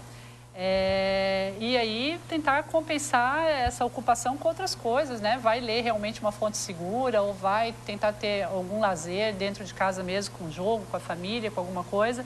É, 0.55 1.53
e 1.59 1.75
aí 1.75 2.19
tentar 2.29 2.63
compensar 2.63 3.43
essa 3.43 3.83
ocupação 3.83 4.37
com 4.37 4.47
outras 4.47 4.75
coisas, 4.75 5.19
né? 5.19 5.39
Vai 5.41 5.59
ler 5.59 5.81
realmente 5.81 6.21
uma 6.21 6.31
fonte 6.31 6.57
segura 6.57 7.21
ou 7.23 7.33
vai 7.33 7.73
tentar 7.85 8.13
ter 8.13 8.43
algum 8.43 8.79
lazer 8.79 9.33
dentro 9.33 9.65
de 9.65 9.73
casa 9.73 10.03
mesmo, 10.03 10.35
com 10.37 10.51
jogo, 10.51 10.85
com 10.91 10.97
a 10.97 10.99
família, 10.99 11.49
com 11.49 11.59
alguma 11.59 11.83
coisa. 11.83 12.23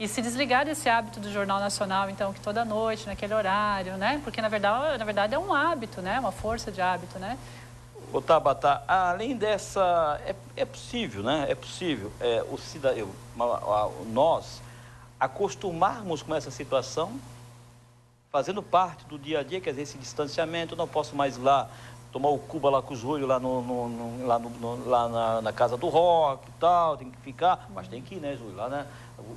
E 0.00 0.08
se 0.08 0.20
desligar 0.20 0.64
desse 0.64 0.88
hábito 0.88 1.20
do 1.20 1.30
Jornal 1.32 1.60
Nacional, 1.60 2.10
então, 2.10 2.32
que 2.32 2.40
toda 2.40 2.64
noite, 2.64 3.06
naquele 3.06 3.34
horário, 3.34 3.96
né? 3.96 4.20
Porque, 4.24 4.40
na 4.40 4.48
verdade, 4.48 4.98
na 4.98 5.04
verdade 5.04 5.34
é 5.34 5.38
um 5.38 5.52
hábito, 5.52 6.00
né? 6.00 6.18
Uma 6.18 6.32
força 6.32 6.72
de 6.72 6.80
hábito, 6.80 7.18
né? 7.18 7.38
Ô, 8.12 8.20
Tabata, 8.20 8.82
além 8.88 9.36
dessa... 9.36 10.20
É, 10.24 10.34
é 10.56 10.64
possível, 10.64 11.22
né? 11.22 11.46
É 11.48 11.54
possível 11.54 12.12
é, 12.20 12.44
o 12.48 12.56
cidadão, 12.58 13.08
nós 14.06 14.62
acostumarmos 15.18 16.22
com 16.22 16.34
essa 16.34 16.50
situação 16.50 17.18
fazendo 18.30 18.62
parte 18.62 19.04
do 19.06 19.18
dia 19.18 19.40
a 19.40 19.42
dia, 19.42 19.60
quer 19.60 19.70
dizer, 19.70 19.82
esse 19.82 19.98
distanciamento, 19.98 20.76
não 20.76 20.86
posso 20.86 21.16
mais 21.16 21.36
ir 21.36 21.40
lá 21.40 21.68
tomar 22.12 22.28
o 22.30 22.38
Cuba 22.38 22.70
lá 22.70 22.82
com 22.82 22.94
os 22.94 23.04
olhos 23.04 23.28
lá, 23.28 23.38
no, 23.38 23.62
no, 23.62 23.88
no 23.88 24.26
lá, 24.26 24.38
no, 24.38 24.88
lá 24.88 25.08
na, 25.08 25.42
na, 25.42 25.52
casa 25.52 25.76
do 25.76 25.88
rock 25.88 26.48
e 26.48 26.52
tal, 26.58 26.96
tem 26.96 27.10
que 27.10 27.18
ficar, 27.18 27.68
mas 27.74 27.86
tem 27.88 28.00
que 28.00 28.14
ir, 28.14 28.20
né, 28.20 28.36
Júlio, 28.36 28.56
lá, 28.56 28.68
né? 28.68 28.86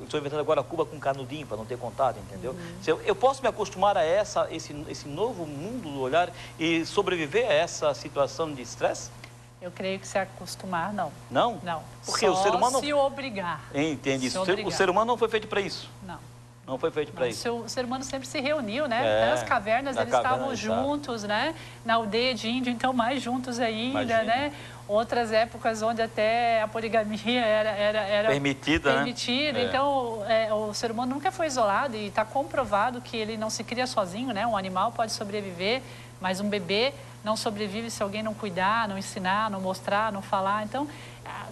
Estou 0.04 0.20
inventando 0.20 0.40
agora 0.40 0.62
Cuba 0.62 0.86
com 0.86 1.00
canudinho 1.00 1.46
para 1.46 1.58
não 1.58 1.66
ter 1.66 1.78
contato, 1.78 2.18
entendeu? 2.20 2.52
Uhum. 2.52 2.78
Eu, 2.86 3.02
eu, 3.02 3.16
posso 3.16 3.42
me 3.42 3.48
acostumar 3.48 3.98
a 3.98 4.04
essa, 4.04 4.48
esse, 4.52 4.74
esse 4.88 5.08
novo 5.08 5.46
mundo 5.46 5.92
do 5.92 6.00
olhar 6.00 6.32
e 6.60 6.86
sobreviver 6.86 7.50
a 7.50 7.54
essa 7.54 7.94
situação 7.94 8.54
de 8.54 8.62
estresse? 8.62 9.10
Eu 9.62 9.72
creio 9.72 10.00
que 10.00 10.08
se 10.08 10.18
acostumar, 10.18 10.94
não. 10.94 11.12
Não? 11.30 11.60
Não. 11.64 11.84
Porque 12.06 12.26
Só 12.26 12.34
o 12.34 12.36
ser 12.44 12.50
humano... 12.50 12.80
se 12.80 12.94
obrigar. 12.94 13.62
Entende 13.74 14.28
isso. 14.28 14.42
O 14.42 14.72
ser 14.72 14.90
humano 14.90 15.08
não 15.08 15.18
foi 15.18 15.30
feito 15.30 15.48
para 15.48 15.62
isso. 15.62 15.90
Não. 16.04 16.20
Não 16.66 16.78
foi 16.78 16.92
feito 16.92 17.12
para 17.12 17.28
isso. 17.28 17.50
O 17.52 17.68
ser 17.68 17.84
humano 17.84 18.04
sempre 18.04 18.28
se 18.28 18.40
reuniu, 18.40 18.88
né? 18.88 19.02
É, 19.04 19.30
Nas 19.32 19.44
cavernas 19.44 19.98
eles 19.98 20.10
caverna, 20.12 20.36
estavam 20.36 20.56
juntos, 20.56 21.24
né? 21.24 21.56
Na 21.84 21.96
aldeia 21.96 22.34
de 22.34 22.48
índio, 22.48 22.72
então 22.72 22.94
mais 22.94 23.22
juntos 23.22 23.60
ainda, 23.60 24.04
Imagina. 24.04 24.24
né? 24.24 24.54
Outras 24.88 25.32
épocas 25.32 25.82
onde 25.82 26.02
até 26.02 26.62
a 26.62 26.68
poligamia 26.68 27.42
era, 27.44 27.70
era, 27.70 28.00
era 28.00 28.30
permitida. 28.30 28.90
Né? 28.90 28.96
permitida. 28.98 29.60
Né? 29.60 29.66
Então, 29.66 30.24
é, 30.28 30.54
o 30.54 30.74
ser 30.74 30.92
humano 30.92 31.16
nunca 31.16 31.32
foi 31.32 31.48
isolado 31.48 31.96
e 31.96 32.08
está 32.08 32.24
comprovado 32.24 33.02
que 33.02 33.18
ele 33.18 33.38
não 33.38 33.50
se 33.50 33.64
cria 33.64 33.88
sozinho, 33.88 34.34
né? 34.34 34.46
Um 34.46 34.56
animal 34.56 34.92
pode 34.92 35.12
sobreviver, 35.14 35.82
mas 36.20 36.40
um 36.40 36.48
bebê 36.48 36.94
não 37.24 37.36
sobrevive 37.36 37.90
se 37.90 38.02
alguém 38.02 38.22
não 38.24 38.34
cuidar, 38.34 38.88
não 38.88 38.98
ensinar, 38.98 39.50
não 39.50 39.62
mostrar, 39.62 40.12
não 40.12 40.22
falar. 40.22 40.64
Então, 40.64 40.88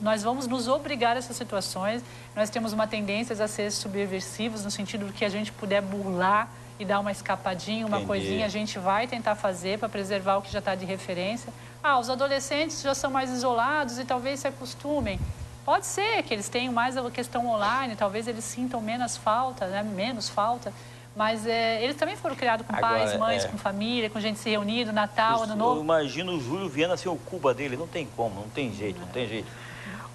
nós 0.02 0.24
vamos 0.24 0.48
nos 0.48 0.68
obrigar 0.68 1.16
a 1.16 1.20
essas 1.20 1.36
situações. 1.36 2.02
Nós 2.36 2.50
temos 2.50 2.74
uma 2.74 2.88
tendência 2.88 3.42
a 3.44 3.48
ser 3.48 3.72
subversivos, 3.72 4.64
no 4.64 4.72
sentido 4.72 5.06
do 5.06 5.14
que 5.14 5.26
a 5.26 5.30
gente 5.30 5.52
puder 5.52 5.82
burlar 5.82 6.50
e 6.80 6.86
dar 6.86 7.00
uma 7.00 7.12
escapadinha, 7.12 7.86
uma 7.86 7.98
Entendi. 7.98 8.08
coisinha, 8.08 8.46
a 8.46 8.50
gente 8.50 8.80
vai 8.80 9.06
tentar 9.06 9.36
fazer 9.36 9.78
para 9.78 9.90
preservar 9.90 10.38
o 10.38 10.42
que 10.42 10.52
já 10.52 10.60
está 10.60 10.76
de 10.76 10.86
referência. 10.86 11.52
Ah, 11.84 12.00
os 12.00 12.10
adolescentes 12.10 12.82
já 12.82 12.96
são 12.96 13.12
mais 13.12 13.30
isolados 13.30 14.00
e 14.00 14.06
talvez 14.06 14.40
se 14.40 14.48
acostumem. 14.48 15.20
Pode 15.66 15.86
ser 15.86 16.24
que 16.24 16.34
eles 16.34 16.48
tenham 16.48 16.74
mais 16.74 16.98
a 16.98 17.12
questão 17.12 17.48
online, 17.48 17.96
talvez 17.96 18.28
eles 18.28 18.46
sintam 18.46 18.82
menos 18.82 19.18
falta, 19.18 19.68
né? 19.68 19.84
menos 19.84 20.30
falta. 20.30 20.74
Mas 21.20 21.46
é, 21.46 21.84
eles 21.84 21.98
também 21.98 22.16
foram 22.16 22.34
criados 22.34 22.66
com 22.66 22.74
Agora, 22.74 22.94
pais, 22.94 23.18
mães, 23.18 23.44
é... 23.44 23.48
com 23.50 23.58
família, 23.58 24.10
com 24.10 24.22
gente 24.22 24.40
se 24.40 24.50
reunindo, 24.50 24.94
Natal, 24.94 25.44
Ano 25.44 25.54
Novo. 25.54 25.80
Eu 25.80 25.84
imagino 25.84 26.32
o 26.32 26.40
Júlio 26.40 26.70
Viana 26.70 26.96
ser 26.96 27.10
o 27.10 27.18
Cuba 27.18 27.54
dele. 27.54 27.76
Não 27.76 27.88
tem 27.88 28.08
como, 28.16 28.40
não 28.40 28.48
tem 28.48 28.74
jeito, 28.74 29.02
não 29.02 29.08
tem 29.10 29.28
jeito. 29.28 29.52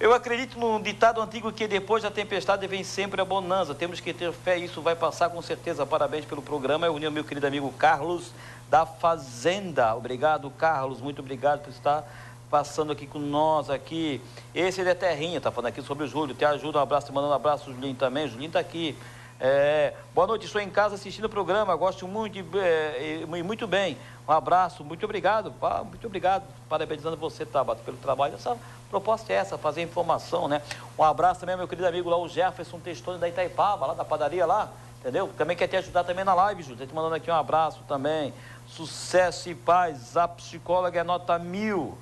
Eu 0.01 0.15
acredito 0.15 0.59
num 0.59 0.81
ditado 0.81 1.21
antigo 1.21 1.53
que 1.53 1.69
depois 1.69 2.03
da 2.03 2.11
tempestade 2.11 2.67
vem 2.67 2.83
sempre 2.83 3.21
a 3.21 3.25
bonança. 3.25 3.75
Temos 3.75 4.01
que 4.01 4.15
ter 4.15 4.33
fé, 4.33 4.57
isso 4.57 4.81
vai 4.81 4.97
passar 4.97 5.29
com 5.29 5.43
certeza. 5.43 5.85
Parabéns 5.85 6.25
pelo 6.25 6.41
programa. 6.41 6.87
Eu 6.87 6.95
uni 6.95 7.07
o 7.07 7.13
meu 7.13 7.23
querido 7.23 7.47
amigo 7.47 7.71
Carlos 7.73 8.33
da 8.71 8.87
Fazenda. 8.87 9.95
Obrigado, 9.95 10.49
Carlos. 10.53 11.03
Muito 11.03 11.19
obrigado 11.19 11.65
por 11.65 11.71
estar 11.71 12.03
passando 12.51 12.93
aqui 12.93 13.07
com 13.07 13.19
nós 13.19 13.69
aqui. 13.69 14.23
Esse 14.55 14.81
é 14.81 14.95
Terrinha, 14.95 15.39
tá 15.39 15.51
falando 15.51 15.69
aqui 15.69 15.83
sobre 15.83 16.05
o 16.05 16.09
Júlio. 16.09 16.35
Te 16.35 16.47
ajuda, 16.47 16.79
um 16.79 16.83
abraço, 16.83 17.13
mandando 17.13 17.35
um 17.35 17.37
abraço, 17.37 17.71
Julinho 17.71 17.95
também. 17.95 18.27
Julinho 18.27 18.53
tá 18.53 18.59
aqui. 18.59 18.97
É, 19.41 19.95
boa 20.15 20.27
noite, 20.27 20.47
estou 20.47 20.61
em 20.61 20.71
casa 20.71 20.95
assistindo 20.95 21.25
o 21.25 21.29
programa, 21.29 21.75
gosto 21.75 22.07
muito 22.07 22.39
e 22.39 22.45
é, 22.57 23.27
muito 23.27 23.67
bem. 23.67 23.99
Um 24.27 24.33
abraço, 24.33 24.85
muito 24.85 25.05
obrigado, 25.05 25.53
muito 25.85 26.07
obrigado, 26.07 26.45
parabenizando 26.69 27.17
você, 27.17 27.45
Tabata, 27.45 27.83
pelo 27.85 27.97
trabalho. 27.99 28.35
Essa 28.35 28.57
proposta 28.89 29.33
é 29.33 29.37
essa, 29.37 29.59
fazer 29.59 29.83
informação, 29.83 30.49
né? 30.49 30.63
Um 30.99 31.03
abraço 31.03 31.41
também 31.41 31.57
meu 31.57 31.69
querido 31.69 31.87
amigo 31.87 32.09
lá, 32.09 32.17
o 32.17 32.29
Jefferson 32.29 32.79
Testoni 32.79 33.19
da 33.19 33.29
Itaipava, 33.29 33.87
lá 33.87 33.95
da 33.95 34.05
padaria 34.05 34.47
lá, 34.47 34.71
entendeu? 35.01 35.31
Também 35.37 35.57
quer 35.57 35.67
te 35.67 35.77
ajudar 35.77 36.05
também 36.05 36.25
na 36.25 36.33
live, 36.33 36.63
Júlio. 36.63 36.87
Te 36.87 36.95
mandando 36.95 37.17
aqui 37.17 37.31
um 37.31 37.35
abraço 37.35 37.81
também. 37.87 38.33
Sucesso 38.69 39.51
e 39.51 39.55
paz. 39.55 40.17
A 40.17 40.27
psicóloga 40.27 41.01
é 41.01 41.05
nota 41.05 41.39
mil. 41.39 41.99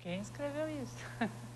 Quem 0.00 0.20
escreveu 0.20 0.68
isso? 0.68 0.94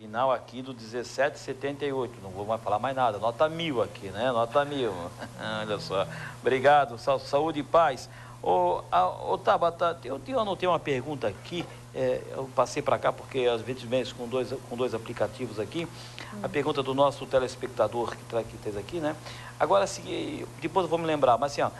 Final 0.00 0.32
aqui 0.32 0.62
do 0.62 0.72
1778. 0.72 2.22
Não 2.22 2.30
vou 2.30 2.46
mais 2.46 2.62
falar 2.62 2.78
mais 2.78 2.96
nada. 2.96 3.18
Nota 3.18 3.50
mil 3.50 3.82
aqui, 3.82 4.08
né? 4.08 4.32
Nota 4.32 4.64
mil. 4.64 4.94
Olha 5.60 5.78
só. 5.78 6.06
Obrigado. 6.40 6.96
Saúde 6.96 7.60
e 7.60 7.62
paz. 7.62 8.08
Ô, 8.42 8.80
ô 9.28 9.36
Tabata, 9.36 10.00
eu, 10.02 10.18
eu 10.26 10.40
anotei 10.40 10.66
uma 10.66 10.78
pergunta 10.78 11.28
aqui. 11.28 11.66
É, 11.94 12.22
eu 12.30 12.48
passei 12.56 12.80
para 12.80 12.98
cá 12.98 13.12
porque 13.12 13.40
às 13.40 13.60
vezes 13.60 13.82
vem 13.82 14.02
com 14.16 14.26
dois, 14.26 14.54
com 14.70 14.74
dois 14.74 14.94
aplicativos 14.94 15.60
aqui. 15.60 15.86
A 16.42 16.48
pergunta 16.48 16.82
do 16.82 16.94
nosso 16.94 17.26
telespectador 17.26 18.16
que 18.16 18.24
traz 18.24 18.46
aqui, 18.46 18.78
aqui, 18.78 19.00
né? 19.00 19.14
Agora, 19.58 19.84
assim, 19.84 20.46
depois 20.62 20.84
eu 20.84 20.88
vou 20.88 20.98
me 20.98 21.04
lembrar, 21.04 21.36
mas 21.36 21.52
assim, 21.52 21.60
ó, 21.60 21.70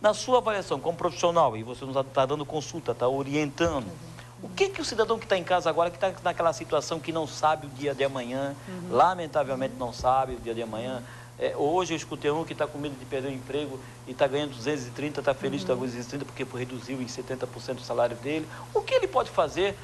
na 0.00 0.14
sua 0.14 0.38
avaliação 0.38 0.78
como 0.78 0.96
profissional, 0.96 1.56
e 1.56 1.64
você 1.64 1.84
nos 1.84 1.96
está 1.96 2.24
dando 2.26 2.46
consulta, 2.46 2.92
está 2.92 3.08
orientando. 3.08 3.86
Uhum 3.86 4.15
o 4.42 4.48
que, 4.48 4.68
que 4.68 4.80
o 4.80 4.84
cidadão 4.84 5.18
que 5.18 5.24
está 5.24 5.36
em 5.36 5.44
casa 5.44 5.70
agora, 5.70 5.90
que 5.90 5.96
está 5.96 6.12
naquela 6.22 6.52
situação 6.52 7.00
que 7.00 7.10
não 7.10 7.26
sabe 7.26 7.66
o 7.66 7.70
dia 7.70 7.94
de 7.94 8.04
amanhã, 8.04 8.54
uhum. 8.68 8.96
lamentavelmente 8.96 9.74
não 9.78 9.92
sabe 9.92 10.34
o 10.34 10.40
dia 10.40 10.54
de 10.54 10.62
amanhã. 10.62 11.02
É, 11.38 11.54
hoje 11.56 11.92
eu 11.92 11.96
escutei 11.96 12.30
um 12.30 12.44
que 12.44 12.52
está 12.52 12.66
com 12.66 12.78
medo 12.78 12.98
de 12.98 13.04
perder 13.04 13.28
o 13.28 13.32
emprego 13.32 13.78
e 14.06 14.12
está 14.12 14.26
ganhando 14.26 14.54
230, 14.54 15.20
está 15.20 15.34
feliz 15.34 15.60
de 15.62 15.70
uhum. 15.70 15.74
estar 15.74 15.74
com 15.74 15.86
230 15.86 16.24
porque 16.24 16.44
reduziu 16.56 17.00
em 17.00 17.06
70% 17.06 17.78
o 17.78 17.80
salário 17.80 18.16
dele. 18.16 18.46
O 18.74 18.80
que 18.82 18.94
ele 18.94 19.08
pode 19.08 19.30
fazer 19.30 19.76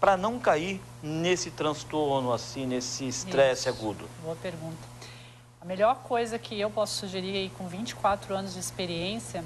para 0.00 0.16
não 0.16 0.38
cair 0.38 0.80
nesse 1.02 1.50
transtorno, 1.50 2.32
assim, 2.32 2.66
nesse 2.66 3.08
estresse 3.08 3.68
agudo? 3.68 4.08
Boa 4.22 4.36
pergunta. 4.36 4.76
A 5.60 5.64
melhor 5.64 5.96
coisa 6.02 6.38
que 6.38 6.60
eu 6.60 6.68
posso 6.68 6.94
sugerir 6.94 7.34
aí 7.36 7.50
com 7.56 7.66
24 7.66 8.34
anos 8.34 8.52
de 8.52 8.60
experiência 8.60 9.42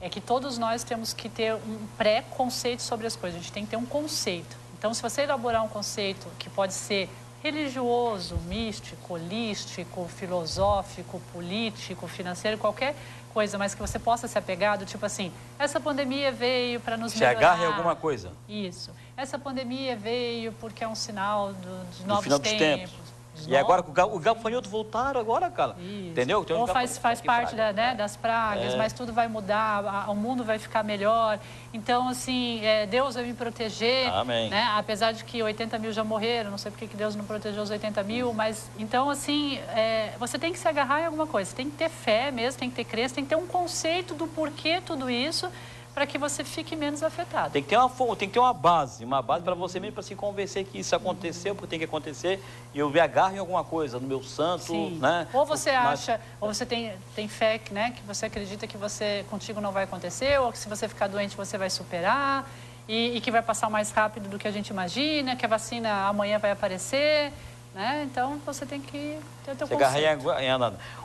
é 0.00 0.08
que 0.08 0.20
todos 0.20 0.58
nós 0.58 0.84
temos 0.84 1.12
que 1.12 1.28
ter 1.28 1.54
um 1.54 1.86
pré-conceito 1.96 2.82
sobre 2.82 3.06
as 3.06 3.16
coisas, 3.16 3.38
a 3.38 3.42
gente 3.42 3.52
tem 3.52 3.64
que 3.64 3.70
ter 3.70 3.76
um 3.76 3.86
conceito. 3.86 4.56
Então, 4.78 4.94
se 4.94 5.02
você 5.02 5.22
elaborar 5.22 5.64
um 5.64 5.68
conceito 5.68 6.28
que 6.38 6.48
pode 6.48 6.72
ser 6.72 7.08
religioso, 7.42 8.36
místico, 8.46 9.14
holístico, 9.14 10.08
filosófico, 10.08 11.20
político, 11.32 12.06
financeiro, 12.06 12.58
qualquer 12.58 12.94
coisa, 13.32 13.58
mas 13.58 13.74
que 13.74 13.80
você 13.80 13.98
possa 13.98 14.26
se 14.26 14.36
apegar, 14.36 14.78
do 14.78 14.84
tipo 14.84 15.04
assim, 15.04 15.32
essa 15.58 15.80
pandemia 15.80 16.32
veio 16.32 16.80
para 16.80 16.96
nos 16.96 17.12
se 17.12 17.20
melhorar. 17.20 17.38
Agarre 17.38 17.66
alguma 17.66 17.94
coisa. 17.94 18.32
Isso. 18.48 18.90
Essa 19.16 19.38
pandemia 19.38 19.96
veio 19.96 20.52
porque 20.54 20.82
é 20.82 20.88
um 20.88 20.94
sinal 20.94 21.52
do, 21.52 21.84
dos 21.84 22.04
novos 22.04 22.28
do 22.28 22.38
tempos. 22.38 22.58
tempos. 22.58 23.07
E 23.46 23.56
agora 23.56 23.82
o 23.82 24.18
gafanhoto 24.18 24.68
voltaram 24.68 25.20
agora, 25.20 25.50
cara. 25.50 25.76
Isso. 25.78 26.10
Entendeu? 26.10 26.44
Ou 26.50 26.66
faz, 26.66 26.98
faz 26.98 27.20
parte 27.20 27.54
da, 27.54 27.72
né, 27.72 27.94
das 27.94 28.16
pragas, 28.16 28.74
é. 28.74 28.76
mas 28.76 28.92
tudo 28.92 29.12
vai 29.12 29.28
mudar, 29.28 29.84
a, 29.84 30.10
o 30.10 30.16
mundo 30.16 30.44
vai 30.44 30.58
ficar 30.58 30.82
melhor. 30.82 31.38
Então, 31.72 32.08
assim, 32.08 32.64
é, 32.64 32.86
Deus 32.86 33.14
vai 33.14 33.24
me 33.24 33.34
proteger. 33.34 34.08
Amém. 34.08 34.48
Né? 34.50 34.68
Apesar 34.76 35.12
de 35.12 35.24
que 35.24 35.42
80 35.42 35.78
mil 35.78 35.92
já 35.92 36.02
morreram, 36.02 36.50
não 36.50 36.58
sei 36.58 36.70
por 36.70 36.78
que 36.78 36.96
Deus 36.96 37.14
não 37.14 37.24
protegeu 37.24 37.62
os 37.62 37.70
80 37.70 38.02
mil, 38.02 38.32
mas 38.32 38.70
então, 38.78 39.10
assim, 39.10 39.58
é, 39.74 40.12
você 40.18 40.38
tem 40.38 40.52
que 40.52 40.58
se 40.58 40.66
agarrar 40.66 41.02
em 41.02 41.04
alguma 41.04 41.26
coisa. 41.26 41.50
Você 41.50 41.56
tem 41.56 41.70
que 41.70 41.76
ter 41.76 41.88
fé 41.88 42.30
mesmo, 42.30 42.58
tem 42.58 42.70
que 42.70 42.76
ter 42.76 42.84
crença, 42.84 43.14
tem 43.14 43.24
que 43.24 43.30
ter 43.30 43.36
um 43.36 43.46
conceito 43.46 44.14
do 44.14 44.26
porquê 44.26 44.80
tudo 44.84 45.10
isso 45.10 45.50
para 45.98 46.06
que 46.06 46.16
você 46.16 46.44
fique 46.44 46.76
menos 46.76 47.02
afetado. 47.02 47.52
Tem 47.52 47.60
que 47.60 47.70
ter 47.70 47.76
uma, 47.76 47.90
tem 48.14 48.28
que 48.28 48.34
ter 48.34 48.38
uma 48.38 48.54
base, 48.54 49.04
uma 49.04 49.20
base 49.20 49.42
para 49.42 49.56
você 49.56 49.80
mesmo, 49.80 49.94
para 49.94 50.02
se 50.04 50.14
convencer 50.14 50.64
que 50.64 50.78
isso 50.78 50.94
aconteceu, 50.94 51.56
porque 51.56 51.66
tem 51.66 51.78
que 51.80 51.86
acontecer, 51.86 52.40
e 52.72 52.78
eu 52.78 52.88
me 52.88 53.00
agarro 53.00 53.34
em 53.34 53.38
alguma 53.40 53.64
coisa, 53.64 53.98
no 53.98 54.06
meu 54.06 54.22
santo, 54.22 54.66
Sim. 54.66 54.96
né? 55.00 55.26
Ou 55.32 55.44
você 55.44 55.70
acha, 55.70 56.20
ou 56.40 56.54
você 56.54 56.64
tem, 56.64 56.92
tem 57.16 57.26
fé, 57.26 57.60
né, 57.72 57.90
que 57.96 58.02
você 58.02 58.26
acredita 58.26 58.64
que 58.64 58.76
você 58.76 59.24
contigo 59.28 59.60
não 59.60 59.72
vai 59.72 59.82
acontecer, 59.82 60.38
ou 60.38 60.52
que 60.52 60.58
se 60.58 60.68
você 60.68 60.86
ficar 60.86 61.08
doente 61.08 61.36
você 61.36 61.58
vai 61.58 61.68
superar, 61.68 62.48
e, 62.86 63.16
e 63.16 63.20
que 63.20 63.32
vai 63.32 63.42
passar 63.42 63.68
mais 63.68 63.90
rápido 63.90 64.28
do 64.28 64.38
que 64.38 64.46
a 64.46 64.52
gente 64.52 64.68
imagina, 64.68 65.34
que 65.34 65.44
a 65.44 65.48
vacina 65.48 66.06
amanhã 66.06 66.38
vai 66.38 66.52
aparecer. 66.52 67.32
Né? 67.78 68.02
Então 68.10 68.40
você 68.44 68.66
tem 68.66 68.80
que 68.80 69.20
ter 69.44 69.52
o 69.52 69.54
teu 69.54 69.68
conceito. 69.68 69.78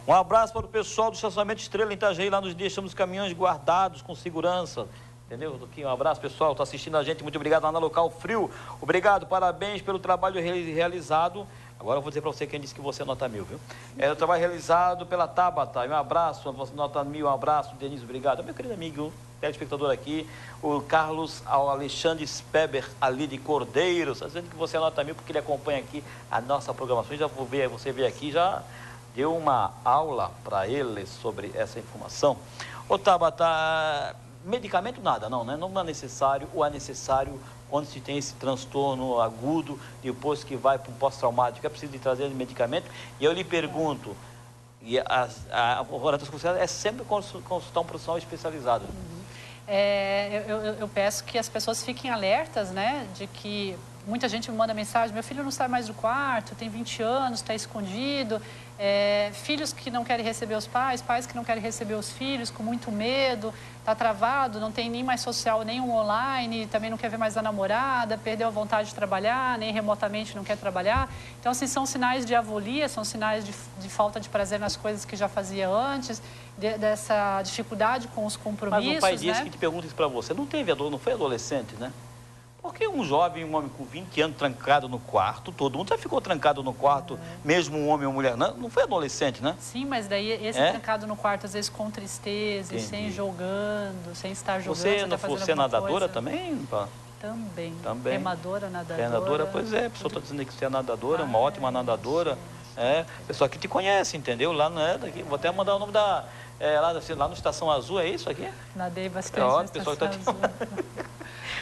Um 0.08 0.14
abraço 0.14 0.52
para 0.52 0.66
o 0.66 0.68
pessoal 0.68 1.12
do 1.12 1.14
estacionamento 1.14 1.62
Estrela 1.62 1.92
em 1.92 1.94
Itajaí, 1.94 2.32
lá 2.32 2.42
nos 2.42 2.56
deixamos 2.56 2.96
caminhões 2.96 3.32
guardados 3.32 4.02
com 4.02 4.16
segurança. 4.16 4.88
Entendeu? 5.28 5.60
Aqui, 5.64 5.86
um 5.86 5.90
abraço, 5.90 6.20
pessoal. 6.20 6.54
Está 6.54 6.64
assistindo 6.64 6.98
a 6.98 7.04
gente. 7.04 7.22
Muito 7.22 7.36
obrigado 7.36 7.62
lá 7.62 7.72
na 7.72 7.78
Local 7.78 8.10
Frio. 8.10 8.50
Obrigado, 8.82 9.28
parabéns 9.28 9.84
pelo 9.84 10.00
trabalho 10.00 10.42
realizado. 10.42 11.48
Agora 11.84 11.98
eu 11.98 12.02
vou 12.02 12.12
dizer 12.12 12.22
para 12.22 12.32
você 12.32 12.48
quem 12.48 12.62
disse 12.62 12.74
que 12.74 12.80
você 12.80 13.02
é 13.02 13.06
nota 13.06 13.28
mil, 13.28 13.44
viu? 13.44 13.60
É 13.98 14.10
o 14.10 14.16
trabalho 14.16 14.40
realizado 14.40 15.06
pela 15.06 15.28
Tabata. 15.28 15.82
Um 15.86 15.94
abraço, 15.94 16.50
você 16.54 16.74
nota 16.74 17.04
mil, 17.04 17.26
um 17.26 17.30
abraço, 17.30 17.76
Denise, 17.76 18.06
obrigado. 18.06 18.42
Meu 18.42 18.54
querido 18.54 18.74
amigo, 18.74 19.12
telespectador 19.42 19.92
aqui, 19.92 20.26
o 20.62 20.80
Carlos 20.80 21.44
Alexandre 21.46 22.26
Speber, 22.26 22.90
ali 23.02 23.28
de 23.28 23.38
Cordeiros, 23.38 24.20
tá 24.20 24.28
dizendo 24.28 24.50
que 24.50 24.56
você 24.56 24.78
anota 24.78 25.04
mil 25.04 25.14
porque 25.14 25.34
ele 25.34 25.40
acompanha 25.40 25.80
aqui 25.80 26.02
a 26.32 26.40
nossa 26.40 26.74
programação. 26.74 27.18
Já 27.18 27.28
vou 27.28 27.46
ver, 27.46 27.68
você 27.68 27.92
vê 27.92 28.06
aqui, 28.06 28.32
já 28.32 28.64
deu 29.14 29.36
uma 29.36 29.74
aula 29.84 30.32
para 30.42 30.66
ele 30.66 31.06
sobre 31.06 31.52
essa 31.54 31.80
informação. 31.80 32.38
Ô 32.88 32.98
Tabata, 32.98 34.16
medicamento 34.46 35.02
nada, 35.02 35.30
não, 35.30 35.44
né? 35.44 35.58
Não 35.58 35.78
é 35.78 35.84
necessário, 35.84 36.48
ou 36.54 36.64
é 36.64 36.70
necessário 36.70 37.38
quando 37.74 37.88
se 37.88 38.00
tem 38.00 38.20
esse 38.20 38.36
transtorno 38.36 39.20
agudo, 39.20 39.80
depois 40.04 40.44
que 40.44 40.56
vai 40.56 40.78
para 40.78 40.92
um 40.92 40.94
pós-traumático, 40.94 41.66
é 41.66 41.70
preciso 41.72 41.92
de 41.92 41.98
trazer 41.98 42.30
medicamento. 42.30 42.86
E 43.20 43.26
eu 43.26 43.34
lhe 43.34 43.44
pergunto, 43.44 44.16
e 44.80 45.00
a, 45.00 45.28
a, 45.52 45.78
a 45.80 45.82
orientação 45.92 46.56
é 46.56 46.68
sempre 46.68 47.04
consultar 47.04 47.80
um 47.80 47.84
profissional 47.84 48.20
especializado. 48.20 48.86
Uhum. 48.86 49.24
É, 49.68 50.44
eu, 50.48 50.58
eu, 50.58 50.74
eu, 50.82 50.88
peço 50.88 51.24
que 51.24 51.36
as 51.36 51.50
pessoas 51.50 51.84
fiquem 51.84 52.12
alertas, 52.12 52.70
né, 52.70 53.08
de 53.16 53.26
que 53.26 53.76
muita 54.06 54.30
gente 54.30 54.52
me 54.52 54.58
manda 54.58 54.72
mensagem: 54.72 55.12
meu 55.12 55.24
filho 55.24 55.44
não 55.44 55.50
sai 55.50 55.68
mais 55.68 55.88
do 55.88 55.96
quarto, 55.96 56.54
tem 56.54 56.70
20 56.70 57.02
anos, 57.02 57.40
está 57.40 57.56
escondido. 57.56 58.40
É, 58.80 59.30
filhos 59.34 59.72
que 59.72 59.92
não 59.92 60.04
querem 60.04 60.26
receber 60.26 60.56
os 60.56 60.66
pais, 60.66 61.02
pais 61.02 61.28
que 61.28 61.36
não 61.36 61.44
querem 61.44 61.62
receber 61.62 61.94
os 61.94 62.12
filhos, 62.12 62.50
com 62.50 62.64
muito 62.64 62.92
medo, 62.92 63.54
está 63.80 63.94
travado, 63.94 64.60
não 64.60 64.72
tem 64.72 64.90
nem 64.90 65.04
mais 65.04 65.22
social 65.22 65.64
nenhum 65.64 65.92
online, 65.92 66.66
também 66.66 66.90
não 66.90 66.98
quer 66.98 67.10
ver 67.10 67.18
mais 67.18 67.38
a 67.38 67.42
namorada, 67.42 68.18
perdeu 68.18 68.48
a 68.48 68.50
vontade 68.50 68.90
de 68.90 68.96
trabalhar, 68.96 69.58
nem 69.60 69.72
remotamente 69.72 70.36
não 70.36 70.44
quer 70.44 70.58
trabalhar. 70.58 71.08
Então, 71.40 71.52
assim, 71.52 71.68
são 71.68 71.86
sinais 71.86 72.26
de 72.26 72.34
avolia, 72.34 72.90
são 72.90 73.04
sinais 73.04 73.46
de, 73.46 73.54
de 73.80 73.90
falta 73.90 74.20
de 74.20 74.28
prazer 74.28 74.60
nas 74.60 74.76
coisas 74.76 75.06
que 75.06 75.16
já 75.16 75.28
fazia 75.28 75.70
antes, 75.70 76.22
de, 76.58 76.78
dessa 76.78 77.42
dificuldade 77.44 78.08
com 78.08 78.26
os 78.26 78.36
compromissos. 78.36 78.88
Mas 78.88 78.98
o 78.98 79.02
pai 79.02 79.14
disse 79.14 79.40
né? 79.40 79.44
que 79.44 79.52
te 79.52 79.58
pergunta 79.58 79.86
isso 79.86 79.96
para 79.96 80.08
você, 80.08 80.34
não 80.34 80.46
teve, 80.46 80.74
não 80.74 80.98
foi 80.98 81.14
adolescente, 81.14 81.76
né? 81.76 81.92
Porque 82.64 82.88
um 82.88 83.04
jovem, 83.04 83.44
um 83.44 83.54
homem 83.54 83.70
com 83.78 83.84
20 83.84 84.22
anos 84.22 84.38
trancado 84.38 84.88
no 84.88 84.98
quarto, 84.98 85.52
todo 85.52 85.78
mundo 85.78 85.90
já 85.90 85.98
ficou 85.98 86.22
trancado 86.22 86.64
no 86.64 86.74
quarto, 86.74 87.16
é. 87.16 87.18
mesmo 87.46 87.78
um 87.78 87.90
homem 87.90 88.08
ou 88.08 88.14
mulher, 88.14 88.38
não, 88.38 88.56
não 88.56 88.70
foi 88.70 88.84
adolescente, 88.84 89.44
né? 89.44 89.58
Sim, 89.60 89.86
mas 89.86 90.08
daí 90.08 90.32
esse 90.32 90.58
é? 90.58 90.72
trancado 90.72 91.06
no 91.06 91.18
quarto, 91.18 91.46
às 91.46 91.52
vezes 91.52 91.70
com 91.70 91.92
tristeza, 91.92 92.74
Entendi. 92.74 92.90
sem 92.90 93.12
jogando, 93.12 94.16
sem 94.16 94.32
estar 94.32 94.62
jogando. 94.62 94.78
Você 94.78 95.06
não 95.06 95.18
tá 95.18 95.28
você 95.28 95.54
nadadora 95.54 96.08
coisa. 96.08 96.08
também? 96.08 96.56
Pá? 96.68 96.88
Também. 97.20 97.74
Também. 97.84 98.14
Remadora, 98.14 98.70
nadadora. 98.70 99.10
Remadora, 99.10 99.46
pois 99.46 99.74
é, 99.74 99.88
a 99.88 99.90
pessoa 99.90 100.08
está 100.08 100.22
dizendo 100.22 100.46
que 100.46 100.54
você 100.54 100.64
é 100.64 100.70
nadadora, 100.70 101.24
ah, 101.24 101.26
uma 101.26 101.40
ótima 101.40 101.70
nadadora. 101.70 102.38
É, 102.78 103.06
pessoa 103.28 103.50
que 103.50 103.60
te 103.60 103.68
conhece, 103.68 104.16
entendeu? 104.18 104.52
Lá 104.52 104.70
não 104.70 104.82
é 104.82 104.98
daqui. 104.98 105.22
Vou 105.22 105.36
até 105.36 105.52
mandar 105.52 105.76
o 105.76 105.80
nome 105.80 105.92
da. 105.92 106.26
É, 106.60 106.80
lá, 106.80 106.92
lá 106.92 107.28
no 107.28 107.34
Estação 107.34 107.70
Azul, 107.70 108.00
é 108.00 108.08
isso 108.08 108.30
aqui? 108.30 108.50
Nadei 108.76 109.10
bastante. 109.10 109.42
É 109.42 109.44
ótimo, 109.44 109.74
pessoal 109.74 109.98
que 109.98 110.06
está 110.06 110.50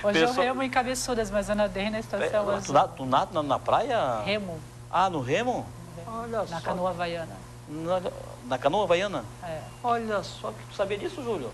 Hoje 0.03 0.19
Pessoa... 0.19 0.37
eu 0.37 0.53
remo 0.53 0.63
em 0.63 0.69
cabeçudas, 0.69 1.29
mas 1.29 1.47
eu 1.49 1.55
nadei 1.55 1.89
na 1.89 1.99
estação 1.99 2.51
é, 2.51 2.55
azul. 2.55 2.87
Tu 2.95 3.05
nada 3.05 3.31
na, 3.33 3.43
na 3.43 3.59
praia? 3.59 4.21
Remo. 4.25 4.59
Ah, 4.89 5.09
no 5.09 5.21
remo? 5.21 5.65
Olha 6.07 6.39
na 6.39 6.45
só. 6.47 6.61
canoa 6.61 6.89
havaiana. 6.89 7.35
Na, 7.67 8.01
na 8.45 8.57
canoa 8.57 8.83
havaiana? 8.83 9.23
É. 9.43 9.61
Olha 9.83 10.23
só, 10.23 10.51
tu 10.51 10.75
sabia 10.75 10.97
disso, 10.97 11.23
Júlio? 11.23 11.51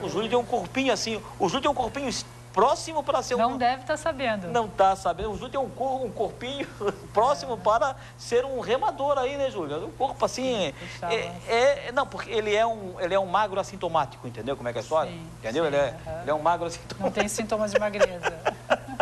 O 0.00 0.08
Júlio 0.08 0.28
tem 0.28 0.38
um 0.38 0.44
corpinho 0.44 0.92
assim, 0.92 1.20
o 1.38 1.48
Júlio 1.48 1.62
tem 1.62 1.70
um 1.70 1.74
corpinho 1.74 2.08
próximo 2.54 3.02
para 3.02 3.20
ser 3.20 3.36
Não 3.36 3.52
um... 3.52 3.58
deve 3.58 3.82
estar 3.82 3.94
tá 3.94 3.96
sabendo. 3.96 4.46
Não 4.46 4.66
está 4.66 4.94
sabendo. 4.94 5.32
O 5.32 5.34
Júlio 5.34 5.50
tem 5.50 5.60
um, 5.60 5.68
cor, 5.68 6.04
um 6.04 6.10
corpinho 6.10 6.66
próximo 7.12 7.58
para 7.58 7.96
ser 8.16 8.44
um 8.44 8.60
remador 8.60 9.18
aí, 9.18 9.36
né, 9.36 9.50
Júlio? 9.50 9.86
Um 9.86 9.90
corpo 9.90 10.24
assim. 10.24 10.72
É, 11.02 11.32
é, 11.48 11.92
não, 11.92 12.06
porque 12.06 12.30
ele 12.30 12.54
é, 12.54 12.64
um, 12.64 12.98
ele 13.00 13.12
é 13.12 13.18
um 13.18 13.26
magro 13.26 13.58
assintomático, 13.58 14.26
entendeu 14.28 14.56
como 14.56 14.68
é 14.68 14.72
que 14.72 14.78
é 14.78 14.80
a 14.80 14.84
história? 14.84 15.10
Sim, 15.10 15.26
entendeu? 15.40 15.64
Sim, 15.64 15.68
ele, 15.68 15.76
é, 15.76 15.96
ele 16.22 16.30
é 16.30 16.34
um 16.34 16.42
magro 16.42 16.66
assintomático. 16.66 17.02
Não 17.02 17.10
tem 17.10 17.28
sintomas 17.28 17.72
de 17.72 17.80
magreza. 17.80 18.32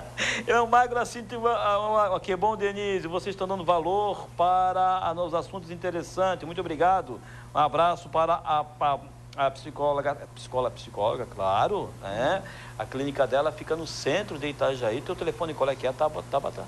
É 0.47 0.61
um 0.61 0.67
magro 0.67 0.99
assintomático. 0.99 2.21
Que 2.21 2.35
bom, 2.35 2.57
Denise. 2.57 3.07
Vocês 3.07 3.35
estão 3.35 3.47
dando 3.47 3.65
valor 3.65 4.29
para 4.37 5.13
os 5.15 5.35
assuntos 5.35 5.71
interessantes. 5.71 6.47
Muito 6.47 6.61
obrigado. 6.61 7.21
Um 7.55 7.59
abraço 7.59 8.09
para 8.09 8.35
a, 8.35 8.65
a 8.81 8.99
a 9.37 9.51
psicóloga, 9.51 10.15
psicóloga, 10.35 10.75
psicóloga, 10.75 11.27
claro, 11.27 11.91
né? 12.03 12.43
A 12.79 12.85
clínica 12.85 13.27
dela 13.27 13.51
fica 13.51 13.75
no 13.75 13.87
centro 13.87 14.39
de 14.39 14.49
Itajaí. 14.49 15.01
Teu 15.01 15.17
telefone 15.17 15.55
qual 15.55 15.71
é 15.71 15.77
que 15.77 15.87
é, 15.87 15.93
Tabata? 15.93 16.27
Tabata? 16.31 16.63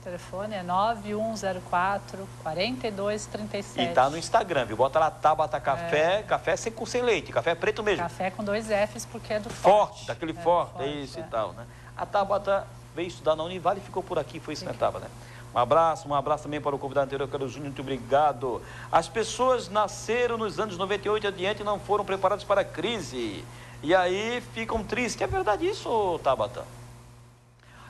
O 0.00 0.04
telefone 0.04 0.54
é 0.54 0.62
9104 0.62 2.28
4237. 2.42 3.80
E 3.80 3.94
tá 3.94 4.10
no 4.10 4.18
Instagram, 4.18 4.66
viu? 4.66 4.76
Bota 4.76 4.98
lá 4.98 5.10
Tabata 5.10 5.58
Café, 5.60 6.18
é. 6.18 6.22
café 6.22 6.56
sem, 6.56 6.72
sem 6.84 7.02
leite, 7.02 7.32
café 7.32 7.54
preto 7.54 7.82
mesmo. 7.82 8.02
Café 8.02 8.30
com 8.30 8.44
dois 8.44 8.66
Fs, 8.66 9.06
porque 9.06 9.32
é 9.32 9.40
do 9.40 9.48
forte. 9.48 9.62
Forte, 9.62 10.06
daquele 10.06 10.32
é, 10.32 10.42
forte, 10.42 10.72
forte, 10.72 10.88
é 10.88 10.92
isso 10.96 11.18
é. 11.18 11.22
e 11.22 11.24
tal, 11.24 11.52
né? 11.52 11.64
A 11.96 12.04
Tabata 12.04 12.66
veio 12.94 13.08
estudar 13.08 13.34
na 13.36 13.44
Univale 13.44 13.80
e 13.80 13.82
ficou 13.82 14.02
por 14.02 14.18
aqui, 14.18 14.40
foi 14.40 14.54
isso, 14.54 14.64
né, 14.64 14.74
Tabata? 14.78 15.08
Um 15.54 15.58
abraço, 15.58 16.08
um 16.08 16.14
abraço 16.14 16.42
também 16.42 16.60
para 16.60 16.74
o 16.74 16.78
convidado 16.78 17.06
anterior, 17.06 17.28
Carlos 17.28 17.52
Júnior, 17.52 17.68
muito 17.68 17.80
obrigado. 17.80 18.60
As 18.90 19.08
pessoas 19.08 19.68
nasceram 19.68 20.36
nos 20.36 20.58
anos 20.58 20.76
98 20.76 21.24
e 21.24 21.26
adiante 21.28 21.60
e 21.62 21.64
não 21.64 21.78
foram 21.78 22.04
preparadas 22.04 22.42
para 22.42 22.62
a 22.62 22.64
crise. 22.64 23.44
E 23.80 23.94
aí 23.94 24.42
ficam 24.52 24.82
tristes. 24.82 25.22
É 25.22 25.26
verdade 25.28 25.64
isso, 25.64 26.18
Tabata? 26.24 26.64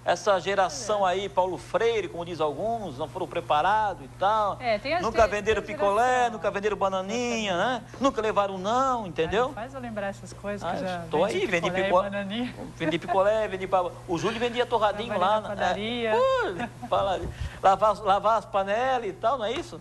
Essa 0.05 0.39
geração 0.39 1.05
aí, 1.05 1.29
Paulo 1.29 1.57
Freire, 1.57 2.09
como 2.09 2.25
diz 2.25 2.41
alguns, 2.41 2.99
não 2.99 3.09
foram 3.09 3.27
preparados 3.27 4.05
e 4.05 4.09
tal. 4.19 4.59
É, 4.61 4.79
tem 4.79 4.95
as 4.95 5.03
nunca 5.03 5.27
venderam 5.27 5.63
picolé, 5.63 6.29
nunca 6.29 6.51
venderam 6.51 6.77
bananinha, 6.77 7.57
né? 7.57 7.83
Nunca 7.99 8.21
levaram 8.21 8.59
não, 8.59 9.07
entendeu? 9.07 9.47
Ai, 9.49 9.55
faz 9.55 9.75
eu 9.75 9.81
lembrar 9.81 10.09
essas 10.09 10.33
coisas 10.35 10.63
ah, 10.63 10.75
que 10.75 10.81
já 10.81 11.05
Estou 11.05 11.25
aí, 11.25 11.47
vendi 11.47 11.71
picolé. 11.71 12.27
Vendi 12.77 12.99
picolé, 12.99 13.49
vendi 13.49 13.67
pa... 13.67 13.91
O 14.07 14.19
Júlio 14.19 14.39
vendia 14.39 14.67
torradinho 14.67 15.19
lá. 15.19 15.41
Na 15.41 15.49
padaria. 15.49 16.11
É, 16.11 16.87
fala, 16.87 17.21
lavar, 17.63 17.99
lavar 18.01 18.39
as 18.39 18.45
panelas 18.45 19.09
e 19.09 19.13
tal, 19.13 19.39
não 19.39 19.47
é 19.47 19.53
isso? 19.53 19.81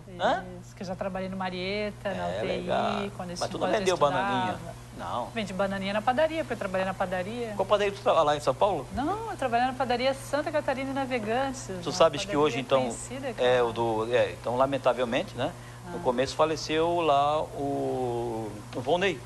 Isso, 0.62 0.74
que 0.74 0.82
eu 0.82 0.86
já 0.86 0.96
trabalhei 0.96 1.28
no 1.28 1.36
Marieta, 1.36 2.14
na 2.14 2.28
é, 2.28 2.38
UTI, 2.38 2.46
legal. 2.46 3.10
quando 3.16 3.30
esse 3.30 3.40
Mas 3.40 3.50
tu 3.50 3.58
não 3.58 3.68
vendeu 3.68 3.96
bananinha? 3.96 4.58
Não. 4.98 5.26
Vende 5.34 5.52
bananinha 5.52 5.92
na 5.92 6.02
padaria, 6.02 6.38
porque 6.44 6.54
eu 6.54 6.58
trabalhei 6.58 6.86
na 6.86 6.94
padaria. 6.94 7.52
Qual 7.56 7.66
padaria 7.66 7.92
tu 7.92 8.00
trabalha 8.00 8.24
lá 8.24 8.36
em 8.36 8.40
São 8.40 8.54
Paulo? 8.54 8.86
Não, 8.92 9.30
eu 9.30 9.36
trabalhei 9.36 9.66
na 9.66 9.72
padaria 9.72 10.14
Santa 10.14 10.52
Catarina 10.52 10.90
e 10.90 10.94
Navegantes. 10.94 11.68
Tu 11.82 11.92
sabes 11.92 12.24
que 12.24 12.36
hoje, 12.36 12.60
então, 12.60 12.94
é 13.38 13.62
o 13.62 13.72
do... 13.72 14.14
É, 14.14 14.32
então, 14.32 14.56
lamentavelmente, 14.56 15.34
né? 15.34 15.52
Ah. 15.86 15.90
No 15.92 16.00
começo 16.00 16.36
faleceu 16.36 17.00
lá 17.00 17.42
o, 17.42 18.50
o 18.74 18.80
Volney. 18.80 19.20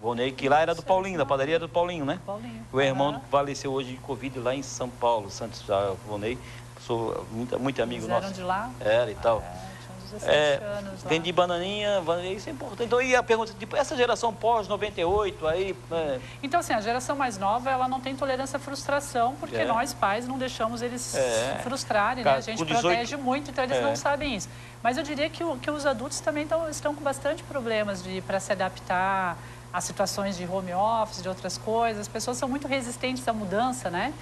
Volney, 0.00 0.32
que 0.32 0.48
lá 0.48 0.60
era 0.60 0.74
do 0.74 0.82
Paulinho, 0.82 1.16
da 1.16 1.24
padaria 1.24 1.58
do 1.58 1.68
Paulinho, 1.68 2.04
né? 2.04 2.20
Paulinho. 2.26 2.66
O 2.72 2.80
irmão 2.80 3.14
ah. 3.16 3.20
faleceu 3.30 3.72
hoje 3.72 3.92
de 3.92 3.98
Covid 3.98 4.38
lá 4.40 4.54
em 4.54 4.62
São 4.62 4.88
Paulo, 4.88 5.30
Santos, 5.30 5.64
Volney. 6.06 6.38
Sou 6.80 7.24
muito, 7.30 7.58
muito 7.58 7.82
amigo 7.82 8.04
Eles 8.04 8.08
nosso. 8.08 8.34
De 8.34 8.42
lá? 8.42 8.70
Era 8.80 9.10
e 9.10 9.14
tal. 9.14 9.40
É. 9.40 9.71
17 10.12 10.30
é, 10.30 10.64
anos. 10.64 11.02
Lá. 11.02 11.08
Vendi 11.08 11.32
bananinha, 11.32 12.02
isso 12.34 12.48
é 12.48 12.52
importante. 12.52 12.84
Então, 12.84 13.00
e 13.00 13.16
a 13.16 13.22
pergunta, 13.22 13.52
tipo, 13.58 13.76
essa 13.76 13.96
geração 13.96 14.32
pós-98 14.32 15.34
aí... 15.46 15.76
É... 15.90 16.20
Então, 16.42 16.60
assim, 16.60 16.72
a 16.72 16.80
geração 16.80 17.16
mais 17.16 17.38
nova, 17.38 17.70
ela 17.70 17.88
não 17.88 18.00
tem 18.00 18.14
tolerância 18.14 18.56
à 18.56 18.60
frustração, 18.60 19.34
porque 19.40 19.56
é. 19.56 19.64
nós, 19.64 19.92
pais, 19.92 20.26
não 20.26 20.38
deixamos 20.38 20.82
eles 20.82 21.14
é. 21.14 21.56
se 21.56 21.62
frustrarem, 21.62 22.24
né? 22.24 22.30
A 22.30 22.40
gente 22.40 22.64
18... 22.64 22.80
protege 22.80 23.16
muito, 23.16 23.50
então 23.50 23.64
eles 23.64 23.80
não 23.80 23.92
é. 23.92 23.96
sabem 23.96 24.36
isso. 24.36 24.48
Mas 24.82 24.96
eu 24.96 25.02
diria 25.02 25.28
que, 25.30 25.44
que 25.58 25.70
os 25.70 25.86
adultos 25.86 26.20
também 26.20 26.46
tão, 26.46 26.68
estão 26.68 26.94
com 26.94 27.02
bastante 27.02 27.42
problemas 27.42 28.02
para 28.26 28.40
se 28.40 28.52
adaptar 28.52 29.36
a 29.72 29.80
situações 29.80 30.36
de 30.36 30.44
home 30.44 30.74
office, 30.74 31.22
de 31.22 31.28
outras 31.28 31.56
coisas. 31.56 32.02
As 32.02 32.08
pessoas 32.08 32.36
são 32.36 32.48
muito 32.48 32.68
resistentes 32.68 33.26
à 33.26 33.32
mudança, 33.32 33.88
né? 33.88 34.12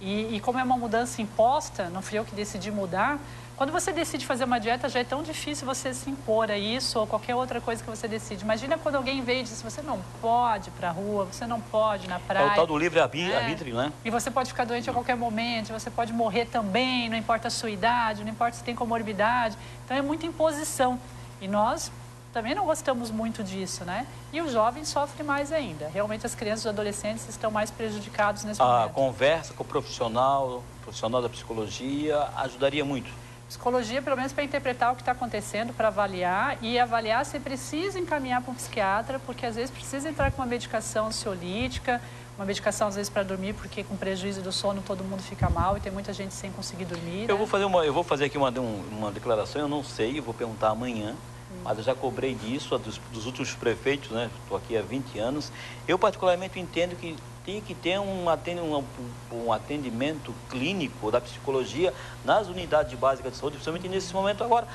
E, 0.00 0.36
e 0.36 0.40
como 0.40 0.58
é 0.58 0.62
uma 0.62 0.76
mudança 0.76 1.20
imposta, 1.20 1.88
não 1.90 2.00
fui 2.00 2.18
eu 2.18 2.24
que 2.24 2.34
decidi 2.34 2.70
mudar, 2.70 3.18
quando 3.60 3.72
você 3.72 3.92
decide 3.92 4.24
fazer 4.24 4.44
uma 4.44 4.58
dieta, 4.58 4.88
já 4.88 5.00
é 5.00 5.04
tão 5.04 5.22
difícil 5.22 5.66
você 5.66 5.92
se 5.92 6.08
impor 6.08 6.50
a 6.50 6.56
isso 6.56 6.98
ou 6.98 7.06
qualquer 7.06 7.34
outra 7.34 7.60
coisa 7.60 7.84
que 7.84 7.90
você 7.90 8.08
decide. 8.08 8.42
Imagina 8.42 8.78
quando 8.78 8.94
alguém 8.94 9.22
veio 9.22 9.40
e 9.40 9.42
diz, 9.42 9.60
você 9.60 9.82
não 9.82 10.00
pode 10.18 10.70
ir 10.70 10.72
para 10.72 10.88
a 10.88 10.92
rua, 10.92 11.26
você 11.26 11.46
não 11.46 11.60
pode 11.60 12.06
ir 12.06 12.08
na 12.08 12.18
praia. 12.18 12.46
É 12.46 12.52
o 12.52 12.54
tal 12.54 12.66
do 12.66 12.78
livre-arbítrio, 12.78 13.78
é. 13.78 13.82
né? 13.82 13.92
E 14.02 14.08
você 14.08 14.30
pode 14.30 14.48
ficar 14.48 14.64
doente 14.64 14.88
a 14.88 14.94
qualquer 14.94 15.14
momento, 15.14 15.74
você 15.74 15.90
pode 15.90 16.10
morrer 16.10 16.46
também, 16.46 17.10
não 17.10 17.18
importa 17.18 17.48
a 17.48 17.50
sua 17.50 17.70
idade, 17.70 18.24
não 18.24 18.30
importa 18.30 18.56
se 18.56 18.64
tem 18.64 18.74
comorbidade. 18.74 19.58
Então 19.84 19.94
é 19.94 20.00
muita 20.00 20.24
imposição. 20.24 20.98
E 21.38 21.46
nós 21.46 21.92
também 22.32 22.54
não 22.54 22.64
gostamos 22.64 23.10
muito 23.10 23.42
disso, 23.42 23.84
né? 23.84 24.06
E 24.32 24.40
os 24.40 24.52
jovens 24.52 24.88
sofrem 24.88 25.26
mais 25.26 25.52
ainda. 25.52 25.88
Realmente 25.88 26.24
as 26.24 26.34
crianças 26.34 26.64
e 26.64 26.68
os 26.68 26.72
adolescentes 26.72 27.28
estão 27.28 27.50
mais 27.50 27.70
prejudicados 27.70 28.44
nesse 28.44 28.62
a 28.62 28.64
momento. 28.64 28.86
A 28.86 28.92
conversa 28.92 29.52
com 29.54 29.62
o 29.62 29.66
profissional, 29.66 30.62
profissional 30.82 31.20
da 31.20 31.28
psicologia, 31.28 32.28
ajudaria 32.36 32.84
muito. 32.84 33.10
Psicologia, 33.48 34.00
pelo 34.00 34.16
menos 34.16 34.32
para 34.32 34.44
interpretar 34.44 34.92
o 34.92 34.94
que 34.94 35.02
está 35.02 35.10
acontecendo, 35.10 35.72
para 35.72 35.88
avaliar 35.88 36.56
e 36.62 36.78
avaliar 36.78 37.26
se 37.26 37.40
precisa 37.40 37.98
encaminhar 37.98 38.40
para 38.42 38.52
um 38.52 38.54
psiquiatra, 38.54 39.18
porque 39.18 39.44
às 39.44 39.56
vezes 39.56 39.72
precisa 39.72 40.08
entrar 40.08 40.30
com 40.30 40.40
uma 40.40 40.46
medicação 40.46 41.08
ansiolítica, 41.08 42.00
uma 42.38 42.46
medicação 42.46 42.86
às 42.86 42.94
vezes 42.94 43.10
para 43.10 43.24
dormir, 43.24 43.54
porque 43.54 43.82
com 43.82 43.96
prejuízo 43.96 44.40
do 44.40 44.52
sono 44.52 44.80
todo 44.86 45.02
mundo 45.02 45.20
fica 45.20 45.50
mal 45.50 45.76
e 45.76 45.80
tem 45.80 45.90
muita 45.90 46.12
gente 46.12 46.32
sem 46.32 46.52
conseguir 46.52 46.84
dormir. 46.84 47.22
Eu, 47.22 47.34
né? 47.34 47.34
vou, 47.34 47.46
fazer 47.48 47.64
uma, 47.64 47.84
eu 47.84 47.92
vou 47.92 48.04
fazer 48.04 48.26
aqui 48.26 48.38
uma, 48.38 48.50
uma 48.50 49.10
declaração, 49.10 49.62
eu 49.62 49.68
não 49.68 49.82
sei, 49.82 50.20
eu 50.20 50.22
vou 50.22 50.32
perguntar 50.32 50.68
amanhã. 50.68 51.16
Mas 51.64 51.78
eu 51.78 51.84
já 51.84 51.94
cobrei 51.94 52.34
disso 52.34 52.76
dos, 52.78 52.98
dos 53.12 53.26
últimos 53.26 53.54
prefeitos, 53.54 54.10
né? 54.10 54.30
Estou 54.42 54.56
aqui 54.56 54.76
há 54.76 54.82
20 54.82 55.18
anos. 55.18 55.52
Eu 55.86 55.98
particularmente 55.98 56.58
entendo 56.58 56.96
que 56.96 57.16
tem 57.44 57.60
que 57.60 57.74
ter 57.74 57.98
um 57.98 58.28
atendimento, 58.28 58.86
um 59.32 59.52
atendimento 59.52 60.34
clínico 60.48 61.10
da 61.10 61.20
psicologia 61.20 61.92
nas 62.24 62.48
unidades 62.48 62.96
básicas 62.98 63.32
de 63.32 63.38
saúde, 63.38 63.56
principalmente 63.56 63.88
nesse 63.88 64.12
momento 64.14 64.44
agora. 64.44 64.66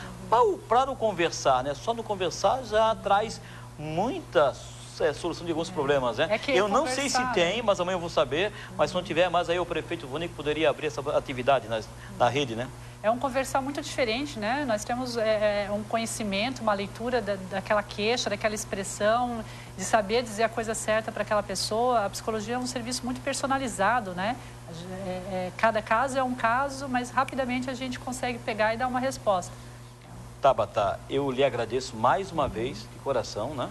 Para 0.67 0.91
o 0.91 0.95
conversar, 0.95 1.63
né? 1.63 1.73
Só 1.73 1.93
no 1.93 2.03
conversar 2.03 2.63
já 2.63 2.93
traz 2.95 3.39
muita 3.77 4.53
é, 4.99 5.13
solução 5.13 5.45
de 5.45 5.51
alguns 5.51 5.69
problemas, 5.69 6.17
né? 6.17 6.39
É 6.47 6.51
eu 6.51 6.67
não 6.67 6.87
sei 6.87 7.09
se 7.09 7.23
tem, 7.33 7.61
mas 7.61 7.79
amanhã 7.79 7.95
eu 7.95 7.99
vou 7.99 8.09
saber. 8.09 8.51
Mas 8.77 8.89
se 8.89 8.95
não 8.95 9.03
tiver, 9.03 9.29
mas 9.29 9.49
aí 9.49 9.59
o 9.59 9.65
prefeito 9.65 10.07
Vonico 10.07 10.33
poderia 10.35 10.69
abrir 10.69 10.87
essa 10.87 11.01
atividade 11.15 11.67
na, 11.67 11.81
na 12.17 12.29
rede, 12.29 12.55
né? 12.55 12.67
É 13.05 13.11
um 13.11 13.19
conversar 13.19 13.61
muito 13.61 13.83
diferente, 13.83 14.39
né? 14.39 14.65
Nós 14.65 14.83
temos 14.83 15.15
é, 15.15 15.67
é, 15.67 15.71
um 15.71 15.83
conhecimento, 15.83 16.61
uma 16.61 16.73
leitura 16.73 17.21
da, 17.21 17.35
daquela 17.51 17.83
queixa, 17.83 18.31
daquela 18.31 18.55
expressão, 18.55 19.45
de 19.77 19.83
saber 19.83 20.23
dizer 20.23 20.41
a 20.41 20.49
coisa 20.49 20.73
certa 20.73 21.11
para 21.11 21.21
aquela 21.21 21.43
pessoa. 21.43 22.03
A 22.03 22.09
psicologia 22.09 22.55
é 22.55 22.57
um 22.57 22.65
serviço 22.65 23.05
muito 23.05 23.21
personalizado, 23.21 24.15
né? 24.15 24.35
É, 25.05 25.09
é, 25.09 25.51
cada 25.55 25.83
caso 25.83 26.17
é 26.17 26.23
um 26.23 26.33
caso, 26.33 26.89
mas 26.89 27.11
rapidamente 27.11 27.69
a 27.69 27.75
gente 27.75 27.99
consegue 27.99 28.39
pegar 28.39 28.73
e 28.73 28.77
dar 28.77 28.87
uma 28.87 28.99
resposta. 28.99 29.53
Tabata, 30.45 30.99
eu 31.09 31.31
lhe 31.31 31.43
agradeço 31.43 31.95
mais 31.95 32.31
uma 32.31 32.47
vez, 32.47 32.81
de 32.93 32.99
coração, 32.99 33.55
né? 33.55 33.67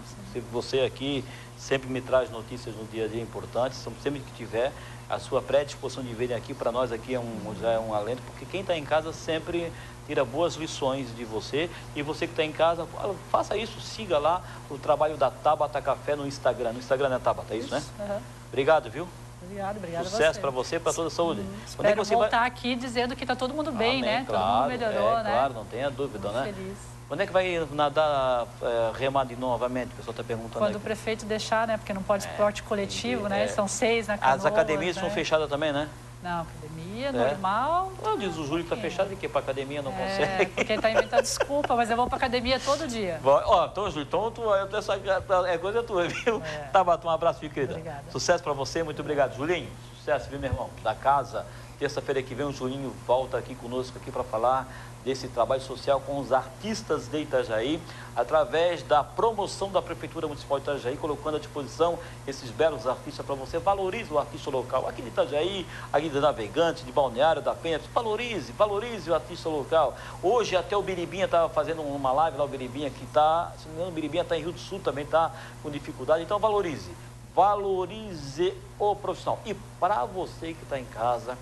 Você 0.51 0.81
aqui 0.81 1.23
sempre 1.57 1.89
me 1.89 2.01
traz 2.01 2.29
notícias 2.29 2.75
no 2.75 2.83
dia 2.83 3.05
a 3.05 3.07
dia 3.07 3.21
importantes, 3.21 3.81
sempre 4.03 4.19
que 4.19 4.29
tiver, 4.33 4.73
a 5.09 5.17
sua 5.17 5.41
predisposição 5.41 6.03
de 6.03 6.13
virem 6.13 6.35
aqui 6.35 6.53
para 6.53 6.73
nós 6.73 6.91
aqui 6.91 7.13
é 7.13 7.19
um, 7.19 7.55
já 7.61 7.69
é 7.69 7.79
um 7.79 7.93
alento, 7.93 8.21
porque 8.23 8.43
quem 8.43 8.59
está 8.59 8.75
em 8.75 8.83
casa 8.83 9.13
sempre 9.13 9.71
tira 10.05 10.25
boas 10.25 10.55
lições 10.55 11.15
de 11.15 11.23
você 11.23 11.69
e 11.95 12.01
você 12.01 12.27
que 12.27 12.33
está 12.33 12.43
em 12.43 12.51
casa, 12.51 12.85
faça 13.31 13.55
isso, 13.55 13.79
siga 13.79 14.17
lá 14.17 14.43
o 14.69 14.77
trabalho 14.77 15.15
da 15.15 15.31
Tabata 15.31 15.81
Café 15.81 16.17
no 16.17 16.27
Instagram. 16.27 16.73
No 16.73 16.79
Instagram 16.79 17.15
é 17.15 17.19
Tabata, 17.19 17.53
é 17.53 17.57
isso, 17.57 17.73
isso 17.73 17.75
né? 17.75 17.83
Uhum. 18.01 18.21
Obrigado, 18.49 18.91
viu? 18.91 19.07
Obrigado, 19.45 19.77
obrigado 19.77 20.05
Sucesso 20.05 20.39
para 20.39 20.49
você, 20.49 20.79
para 20.79 20.91
toda 20.93 21.07
a 21.07 21.11
saúde. 21.11 21.41
Hum, 21.41 21.55
espero 21.65 21.87
é 21.87 21.95
você 21.95 22.15
voltar 22.15 22.39
vai... 22.39 22.47
aqui 22.47 22.75
dizendo 22.75 23.15
que 23.15 23.23
está 23.23 23.35
todo 23.35 23.53
mundo 23.53 23.71
bem, 23.71 24.01
Amém, 24.01 24.01
né? 24.01 24.25
Claro, 24.27 24.43
todo 24.43 24.59
mundo 24.59 24.67
melhorou, 24.69 25.19
é, 25.19 25.23
né? 25.23 25.31
Claro, 25.31 25.53
não 25.53 25.65
tenha 25.65 25.89
dúvida, 25.89 26.31
Muito 26.31 26.45
né? 26.45 26.53
Feliz. 26.53 26.77
Quando 27.07 27.21
é 27.21 27.27
que 27.27 27.31
vai 27.31 27.67
nadar, 27.71 28.47
é, 28.61 28.91
remar 28.97 29.25
de 29.25 29.35
novamente? 29.35 29.93
O 29.93 29.95
pessoal 29.95 30.11
está 30.11 30.23
perguntando 30.23 30.57
Quando 30.57 30.71
aqui. 30.71 30.77
o 30.77 30.79
prefeito 30.79 31.25
deixar, 31.25 31.67
né? 31.67 31.77
Porque 31.77 31.93
não 31.93 32.01
pode 32.01 32.25
esporte 32.25 32.61
é, 32.61 32.65
coletivo, 32.65 33.29
né? 33.29 33.43
É. 33.43 33.47
São 33.47 33.67
seis 33.67 34.07
na 34.07 34.17
canoa, 34.17 34.35
As 34.35 34.45
academias 34.45 34.95
né? 34.95 35.01
são 35.03 35.11
fechadas 35.11 35.47
também, 35.47 35.71
né? 35.71 35.87
Não, 36.23 36.41
academia, 36.41 36.84
normal. 37.11 37.91
Ah, 38.03 38.15
diz 38.17 38.37
o 38.37 38.45
Júlio 38.45 38.63
que 38.65 38.73
está 38.73 38.75
fechado 38.75 39.13
e 39.13 39.15
que 39.15 39.27
para 39.27 39.41
academia 39.41 39.81
não 39.81 39.91
é, 39.91 39.95
consegue. 39.95 40.51
Porque 40.51 40.73
está 40.73 40.91
inventando 40.91 41.21
desculpa, 41.21 41.75
mas 41.75 41.89
eu 41.89 41.97
vou 41.97 42.07
para 42.07 42.17
academia 42.17 42.59
todo 42.59 42.87
dia. 42.87 43.19
Ó, 43.23 43.65
então, 43.65 43.89
Júlio, 43.89 44.05
então 44.07 44.31
tu, 44.31 44.43
essa 44.75 44.99
é 45.47 45.57
coisa 45.57 45.83
tua, 45.83 46.07
viu? 46.09 46.41
É. 46.43 46.69
Tá, 46.71 46.83
um 46.83 47.09
abraço, 47.09 47.39
filho, 47.39 47.53
querida. 47.53 47.73
Obrigada. 47.73 48.03
Sucesso 48.11 48.43
para 48.43 48.53
você, 48.53 48.83
muito 48.83 48.99
obrigado. 49.01 49.35
Julinho, 49.35 49.69
sucesso, 49.97 50.29
viu, 50.29 50.39
meu 50.39 50.49
irmão? 50.49 50.69
Da 50.83 50.95
casa. 50.95 51.45
Terça-feira 51.77 52.23
que 52.23 52.33
vem 52.33 52.45
o 52.45 52.53
Julinho 52.53 52.93
volta 53.05 53.37
aqui 53.37 53.53
conosco 53.53 53.97
aqui 53.97 54.09
para 54.09 54.23
falar 54.23 54.67
desse 55.05 55.27
trabalho 55.27 55.61
social 55.61 56.01
com 56.01 56.17
os 56.19 56.33
artistas 56.33 57.07
de 57.07 57.21
Itajaí, 57.21 57.79
através 58.15 58.81
da 58.81 59.03
promoção 59.03 59.69
da 59.71 59.79
Prefeitura 59.79 60.27
Municipal 60.27 60.59
de 60.59 60.63
Itajaí, 60.63 60.97
colocando 60.97 61.37
à 61.37 61.39
disposição 61.39 61.99
esses 62.27 62.49
belos 62.49 62.87
artistas 62.87 63.23
para 63.23 63.35
você. 63.35 63.59
Valorize 63.59 64.11
o 64.11 64.17
artista 64.17 64.49
local, 64.49 64.89
aqui 64.89 65.03
de 65.03 65.09
Itajaí, 65.09 65.65
aqui 65.93 66.09
de 66.09 66.19
Navegante, 66.19 66.83
de 66.83 66.91
Balneário, 66.91 67.39
da 67.39 67.53
Penha. 67.53 67.79
Valorize, 67.93 68.51
valorize 68.53 69.09
o 69.11 69.13
artista 69.13 69.47
local. 69.47 69.95
Hoje 70.23 70.55
até 70.55 70.75
o 70.75 70.81
Biribinha 70.81 71.25
estava 71.25 71.47
fazendo 71.49 71.83
uma 71.83 72.11
live 72.11 72.37
lá, 72.37 72.43
o 72.43 72.47
Biribinha 72.47 72.89
que 72.89 73.03
está, 73.03 73.53
se 73.59 73.67
não 73.67 73.73
me 73.73 73.75
engano, 73.75 73.91
o 73.91 73.93
Biribinha 73.93 74.23
está 74.23 74.35
em 74.35 74.41
Rio 74.41 74.51
do 74.53 74.59
Sul 74.59 74.79
também, 74.79 75.03
está 75.03 75.31
com 75.61 75.69
dificuldade. 75.69 76.23
Então 76.23 76.39
valorize, 76.39 76.89
valorize 77.35 78.57
o 78.79 78.95
profissional. 78.95 79.39
E 79.45 79.53
para 79.79 80.03
você 80.05 80.53
que 80.53 80.63
está 80.63 80.79
em 80.79 80.85
casa, 80.85 81.37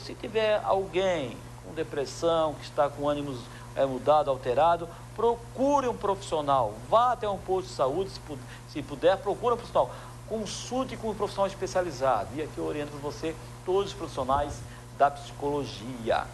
se 0.00 0.14
tiver 0.14 0.60
alguém 0.64 1.36
com 1.68 1.74
depressão, 1.74 2.54
que 2.54 2.64
está 2.64 2.88
com 2.88 3.08
ânimos 3.08 3.38
é, 3.76 3.84
mudado, 3.84 4.30
alterado, 4.30 4.88
procure 5.14 5.86
um 5.88 5.96
profissional. 5.96 6.74
Vá 6.88 7.12
até 7.12 7.28
um 7.28 7.38
posto 7.38 7.68
de 7.68 7.74
saúde, 7.74 8.10
se, 8.10 8.20
puder, 8.20 8.42
se 8.72 8.82
puder 8.82 9.16
procure 9.18 9.54
um 9.54 9.56
profissional. 9.56 9.90
Consulte 10.28 10.96
com 10.96 11.10
um 11.10 11.14
profissional 11.14 11.46
especializado. 11.46 12.28
E 12.34 12.42
aqui 12.42 12.58
eu 12.58 12.64
oriento 12.64 12.92
você 12.98 13.34
todos 13.64 13.90
os 13.90 13.96
profissionais 13.96 14.60
da 14.98 15.10
psicologia. 15.10 16.24